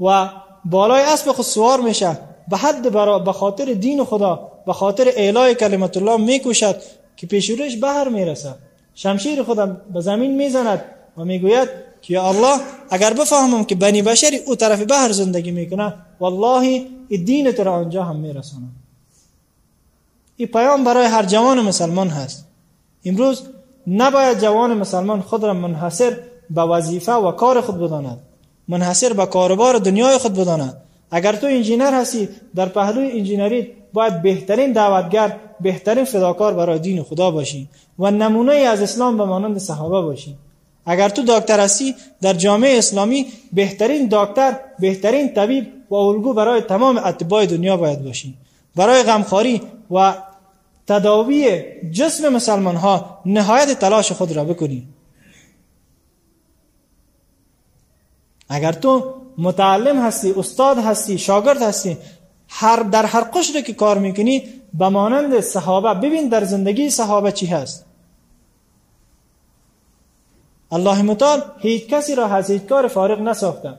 و 0.00 0.30
بالای 0.64 1.02
اسب 1.02 1.32
خود 1.32 1.44
سوار 1.44 1.80
میشه 1.80 2.18
به 2.48 2.56
حد 2.56 2.92
برا 2.92 3.18
به 3.18 3.32
خاطر 3.32 3.64
دین 3.64 4.04
خدا 4.04 4.52
به 4.66 4.72
خاطر 4.72 5.08
اعلای 5.16 5.54
کلمت 5.54 5.96
الله 5.96 6.16
میکوشد 6.16 6.76
که 7.16 7.26
پیشورش 7.26 7.76
بهر 7.76 8.08
می‌رسه 8.08 8.54
شمشیر 8.94 9.42
خدا 9.42 9.66
به 9.66 10.00
زمین 10.00 10.36
می‌زند 10.36 10.84
و 11.16 11.24
می‌گوید 11.24 11.68
که 12.02 12.14
یا 12.14 12.28
الله 12.28 12.60
اگر 12.90 13.12
بفهمم 13.14 13.64
که 13.64 13.74
بنی 13.74 14.02
بشری 14.02 14.36
او 14.36 14.56
طرف 14.56 14.82
بحر 14.90 15.12
زندگی 15.12 15.50
می‌کنه 15.50 15.94
والله 16.20 16.86
دین 17.24 17.52
تو 17.52 17.64
را 17.64 17.72
آنجا 17.72 18.04
هم 18.04 18.16
میرسانم. 18.16 18.85
این 20.36 20.48
پیام 20.48 20.84
برای 20.84 21.06
هر 21.06 21.22
جوان 21.22 21.60
مسلمان 21.60 22.08
هست. 22.08 22.46
امروز 23.04 23.42
نباید 23.86 24.40
جوان 24.40 24.74
مسلمان 24.74 25.20
خود 25.20 25.44
را 25.44 25.54
منحصر 25.54 26.16
به 26.50 26.62
وظیفه 26.62 27.12
و 27.12 27.32
کار 27.32 27.60
خود 27.60 27.78
بداند. 27.78 28.18
منحصر 28.68 29.12
به 29.12 29.26
کار 29.26 29.52
و 29.52 29.61
بار 29.61 29.78
دنیای 29.78 30.18
خود 30.18 30.34
بداند. 30.34 30.76
اگر 31.10 31.36
تو 31.36 31.46
انجینر 31.46 32.00
هستی 32.00 32.28
در 32.54 32.68
پهلوی 32.68 33.10
انجینری 33.10 33.72
باید 33.92 34.22
بهترین 34.22 34.72
دعوتگر 34.72 35.36
بهترین 35.60 36.04
فداکار 36.04 36.54
برای 36.54 36.78
دین 36.78 37.02
خدا 37.02 37.30
باشی 37.30 37.68
و 37.98 38.10
نمونه 38.10 38.52
از 38.54 38.82
اسلام 38.82 39.18
به 39.18 39.24
مانند 39.24 39.58
صحابه 39.58 40.00
باشی. 40.00 40.36
اگر 40.86 41.08
تو 41.08 41.22
دکتر 41.22 41.60
هستی 41.60 41.94
در 42.20 42.32
جامعه 42.32 42.78
اسلامی 42.78 43.26
بهترین 43.52 44.08
دکتر 44.10 44.56
بهترین 44.78 45.34
طبیب 45.34 45.66
و 45.90 45.94
الگو 45.94 46.32
برای 46.32 46.60
تمام 46.60 46.98
اتباع 46.98 47.46
دنیا 47.46 47.76
باید 47.76 48.04
باشی. 48.04 48.34
برای 48.76 49.02
غمخواری 49.02 49.62
و 49.90 50.14
تداوی 50.86 51.62
جسم 51.90 52.28
مسلمان 52.28 52.76
ها 52.76 53.20
نهایت 53.26 53.78
تلاش 53.78 54.12
خود 54.12 54.32
را 54.32 54.44
بکنی. 54.44 54.88
اگر 58.48 58.72
تو 58.72 59.14
متعلم 59.38 60.02
هستی 60.02 60.32
استاد 60.32 60.78
هستی 60.78 61.18
شاگرد 61.18 61.62
هستی 61.62 61.96
هر 62.48 62.82
در 62.82 63.06
هر 63.06 63.20
قشری 63.20 63.62
که 63.62 63.72
کار 63.72 63.98
می‌کنی 63.98 64.42
به 64.74 64.88
مانند 64.88 65.40
صحابه 65.40 65.94
ببین 65.94 66.28
در 66.28 66.44
زندگی 66.44 66.90
صحابه 66.90 67.32
چی 67.32 67.46
هست. 67.46 67.84
الله 70.72 71.02
متعال 71.02 71.42
هیچ 71.58 71.86
کسی 71.86 72.14
را 72.14 72.26
از 72.26 72.50
هیچ 72.50 72.62
کار 72.62 72.88
فارغ 72.88 73.20
نساخته. 73.20 73.74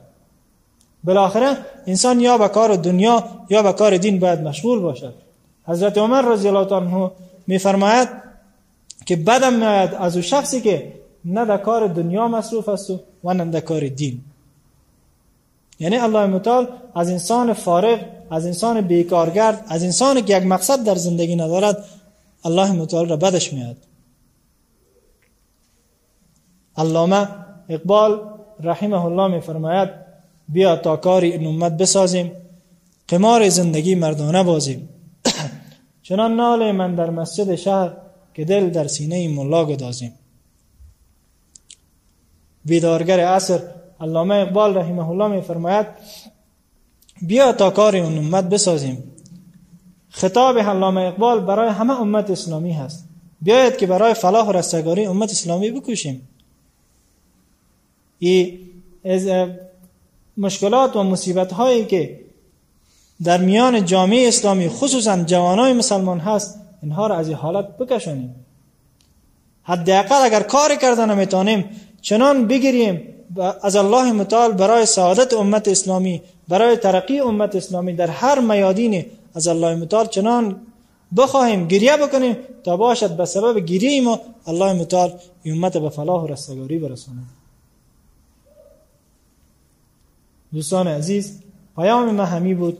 بالاخره 1.04 1.56
انسان 1.86 2.20
یا 2.20 2.38
به 2.38 2.48
کار 2.48 2.76
دنیا 2.76 3.24
یا 3.50 3.62
به 3.62 3.72
کار 3.72 3.96
دین 3.96 4.18
باید 4.18 4.40
مشغول 4.40 4.80
باشد. 4.80 5.27
حضرت 5.68 5.98
عمر 5.98 6.22
رضی 6.22 6.48
الله 6.48 6.74
عنه 6.74 7.10
میفرماید 7.46 8.08
که 9.06 9.16
بدم 9.16 9.54
میآید 9.54 9.94
از 9.94 10.16
او 10.16 10.22
شخصی 10.22 10.60
که 10.60 10.92
نه 11.24 11.44
در 11.44 11.56
کار 11.56 11.86
دنیا 11.86 12.28
مصروف 12.28 12.68
است 12.68 12.90
و 13.24 13.34
نه 13.34 13.44
در 13.44 13.60
کار 13.60 13.88
دین. 13.88 14.20
یعنی 15.80 15.96
الله 15.96 16.26
متعال 16.26 16.68
از 16.94 17.10
انسان 17.10 17.52
فارغ 17.52 17.98
از 18.30 18.46
انسان 18.46 18.80
بیکارگرد 18.80 19.64
از 19.68 19.82
انسان 19.82 20.24
که 20.24 20.36
یک 20.36 20.46
مقصد 20.46 20.84
در 20.84 20.94
زندگی 20.94 21.36
ندارد 21.36 21.84
الله 22.44 22.72
متعال 22.72 23.08
را 23.08 23.16
بدش 23.16 23.52
میاد 23.52 23.76
علامه 26.76 27.28
اقبال 27.68 28.20
رحمه 28.60 29.04
الله 29.04 29.34
میفرماید 29.34 29.88
بیا 30.48 30.76
تا 30.76 30.96
کار 30.96 31.22
این 31.22 31.46
امت 31.46 31.72
بسازیم 31.72 32.32
قمار 33.08 33.48
زندگی 33.48 33.94
مردانه 33.94 34.42
بازیم. 34.42 34.88
چنان 36.08 36.36
نال 36.36 36.72
من 36.72 36.94
در 36.94 37.10
مسجد 37.10 37.54
شهر 37.54 37.92
که 38.34 38.44
دل 38.44 38.70
در 38.70 38.86
سینه 38.86 39.28
ملا 39.28 39.64
گدازیم. 39.64 40.12
بیدارگر 42.64 43.20
عصر 43.20 43.60
علامه 44.00 44.34
اقبال 44.34 44.76
رحمه 44.76 45.08
الله 45.08 45.28
میفرماید 45.28 45.86
بیا 47.22 47.52
تا 47.52 47.70
کار 47.70 47.96
اون 47.96 48.18
امت 48.18 48.44
بسازیم. 48.44 49.04
خطاب 50.10 50.58
علامه 50.58 51.00
اقبال 51.00 51.40
برای 51.40 51.70
همه 51.70 52.00
امت 52.00 52.30
اسلامی 52.30 52.72
هست. 52.72 53.08
بیاید 53.42 53.76
که 53.76 53.86
برای 53.86 54.14
فلاح 54.14 54.48
و 54.48 54.52
رستگاری 54.52 55.06
امت 55.06 55.30
اسلامی 55.30 55.70
بکوشیم. 55.70 56.28
ای 58.18 58.58
از 59.04 59.48
مشکلات 60.36 60.96
و 60.96 61.02
مصیبت 61.02 61.52
هایی 61.52 61.84
که 61.86 62.20
در 63.24 63.38
میان 63.38 63.84
جامعه 63.84 64.28
اسلامی 64.28 64.68
خصوصا 64.68 65.22
جوانای 65.22 65.72
مسلمان 65.72 66.18
هست 66.20 66.60
اینها 66.82 67.06
را 67.06 67.16
از 67.16 67.28
این 67.28 67.36
حالت 67.36 67.78
بکشانیم. 67.78 68.34
حداقل 69.62 70.24
اگر 70.24 70.42
کار 70.42 70.76
کردن 70.76 71.10
نمی‌تونیم 71.10 71.64
چنان 72.02 72.46
بگیریم 72.46 73.14
از 73.62 73.76
الله 73.76 74.12
متعال 74.12 74.52
برای 74.52 74.86
سعادت 74.86 75.34
امت 75.34 75.68
اسلامی 75.68 76.22
برای 76.48 76.76
ترقی 76.76 77.20
امت 77.20 77.56
اسلامی 77.56 77.92
در 77.92 78.06
هر 78.10 78.40
میادین 78.40 79.06
از 79.34 79.48
الله 79.48 79.74
متعال 79.74 80.06
چنان 80.06 80.60
بخواهیم 81.16 81.68
گریه 81.68 81.96
بکنیم 81.96 82.36
تا 82.64 82.76
باشد 82.76 83.16
به 83.16 83.24
سبب 83.24 83.58
گریه 83.58 84.00
ما 84.00 84.20
الله 84.46 84.72
متعال 84.72 85.12
امت 85.44 85.76
به 85.76 85.90
فلاح 85.90 86.24
و 86.24 86.26
رستگاری 86.26 86.78
برسونه 86.78 87.22
دوستان 90.52 90.88
عزیز 90.88 91.42
پیام 91.76 92.10
ما 92.10 92.24
همی 92.24 92.54
بود. 92.54 92.78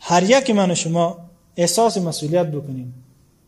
هر 0.00 0.22
یک 0.22 0.50
من 0.50 0.70
و 0.70 0.74
شما 0.74 1.16
احساس 1.56 1.98
مسئولیت 1.98 2.46
بکنیم. 2.46 2.94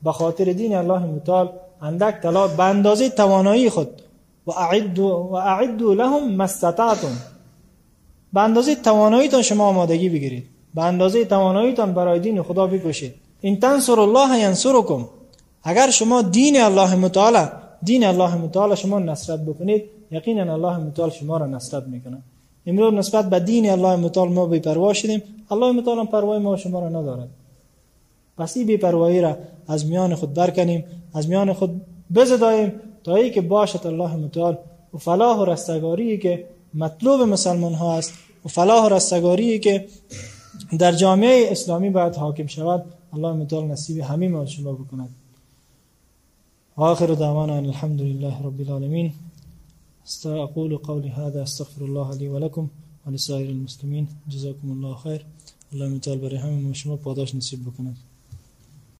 به 0.02 0.12
خاطر 0.12 0.44
دین 0.44 0.74
الله 0.76 0.98
متعال 0.98 1.52
اندک 1.82 2.22
طلا 2.22 2.48
به 2.48 2.62
اندازه 2.62 3.08
توانایی 3.08 3.70
خود. 3.70 4.02
و 4.46 4.50
اعدو 4.50 5.28
و 5.32 5.34
اعدو 5.34 5.94
لهم 5.94 6.34
مستطعتم 6.36 7.16
به 8.32 8.40
اندازه 8.40 8.74
تواناییتان 8.74 9.42
شما 9.42 9.64
آمادگی 9.66 10.08
بگیرید. 10.08 10.46
به 10.74 10.82
اندازه 10.82 11.24
تواناییتان 11.24 11.94
برای 11.94 12.20
دین 12.20 12.42
خدا 12.42 12.66
بکشید. 12.66 13.14
این 13.40 13.60
تنصر 13.60 14.00
الله 14.00 14.38
ینصرکم. 14.38 15.08
اگر 15.62 15.90
شما 15.90 16.22
دین 16.22 16.60
الله 16.60 16.94
متعال 16.94 17.48
دین 17.82 18.04
الله 18.04 18.34
متعال 18.34 18.74
شما 18.74 18.98
نصرت 18.98 19.40
بکنید 19.40 19.84
یقینا 20.10 20.52
الله 20.52 20.76
متعال 20.76 21.10
شما 21.10 21.36
را 21.36 21.46
نصرت 21.46 21.86
می‌کنه 21.86 22.22
امروز 22.66 22.94
نسبت 22.94 23.30
به 23.30 23.40
دین 23.40 23.70
الله 23.70 23.96
متعال 23.96 24.28
ما 24.32 24.46
بی 24.46 24.60
پروا 24.60 24.92
شدیم. 24.92 25.22
الله 25.50 25.72
متعال 25.72 25.98
هم 25.98 26.06
پروای 26.06 26.38
ما 26.38 26.56
شما 26.56 26.80
را 26.80 26.88
ندارد. 26.88 27.28
پس 28.38 28.56
این 28.56 28.66
بی 28.66 28.76
پروایی 28.76 29.20
را 29.20 29.36
از 29.68 29.86
میان 29.86 30.14
خود 30.14 30.34
برکنیم 30.34 30.84
از 31.14 31.28
میان 31.28 31.52
خود 31.52 31.80
بزداییم 32.14 32.72
تا 33.04 33.14
ای 33.14 33.30
که 33.30 33.40
باشد 33.40 33.86
الله 33.86 34.16
متعال. 34.16 34.58
و 34.94 34.98
فلاح 34.98 35.38
و 35.38 35.44
رستگاری 35.44 36.18
که 36.18 36.44
مطلوب 36.74 37.20
مسلمان 37.20 37.74
ها 37.74 37.96
است. 37.98 38.12
و 38.44 38.48
فلاح 38.48 38.86
و 38.86 38.88
رستگاری 38.88 39.58
که 39.58 39.86
در 40.78 40.92
جامعه 40.92 41.48
اسلامی 41.50 41.90
باید 41.90 42.14
حاکم 42.16 42.46
شود. 42.46 42.84
الله 43.12 43.32
متعال 43.32 43.64
نصیب 43.64 43.98
همه 43.98 44.28
ما 44.28 44.46
شما 44.46 44.72
بکند. 44.72 45.08
آخر 46.76 47.06
دعوانا 47.06 47.56
الحمد 47.56 48.00
لله 48.00 48.34
رب 48.44 48.60
العالمين 48.60 49.12
استقول 50.06 50.76
قولي 50.76 51.10
هذا 51.10 51.42
أستغفر 51.42 51.84
الله 51.84 52.14
لي 52.14 52.28
ولكم 52.28 52.68
ولسائر 53.06 53.48
المسلمين. 53.50 54.06
جزاكم 54.28 54.72
الله 54.72 54.94
خير. 54.94 55.26
الله 55.72 55.88
متعال 55.88 56.18
برای 56.18 56.36
همه 56.36 56.72
شما 56.72 56.96
پاداش 56.96 57.34
نصیب 57.34 57.64
بکند 57.64 57.96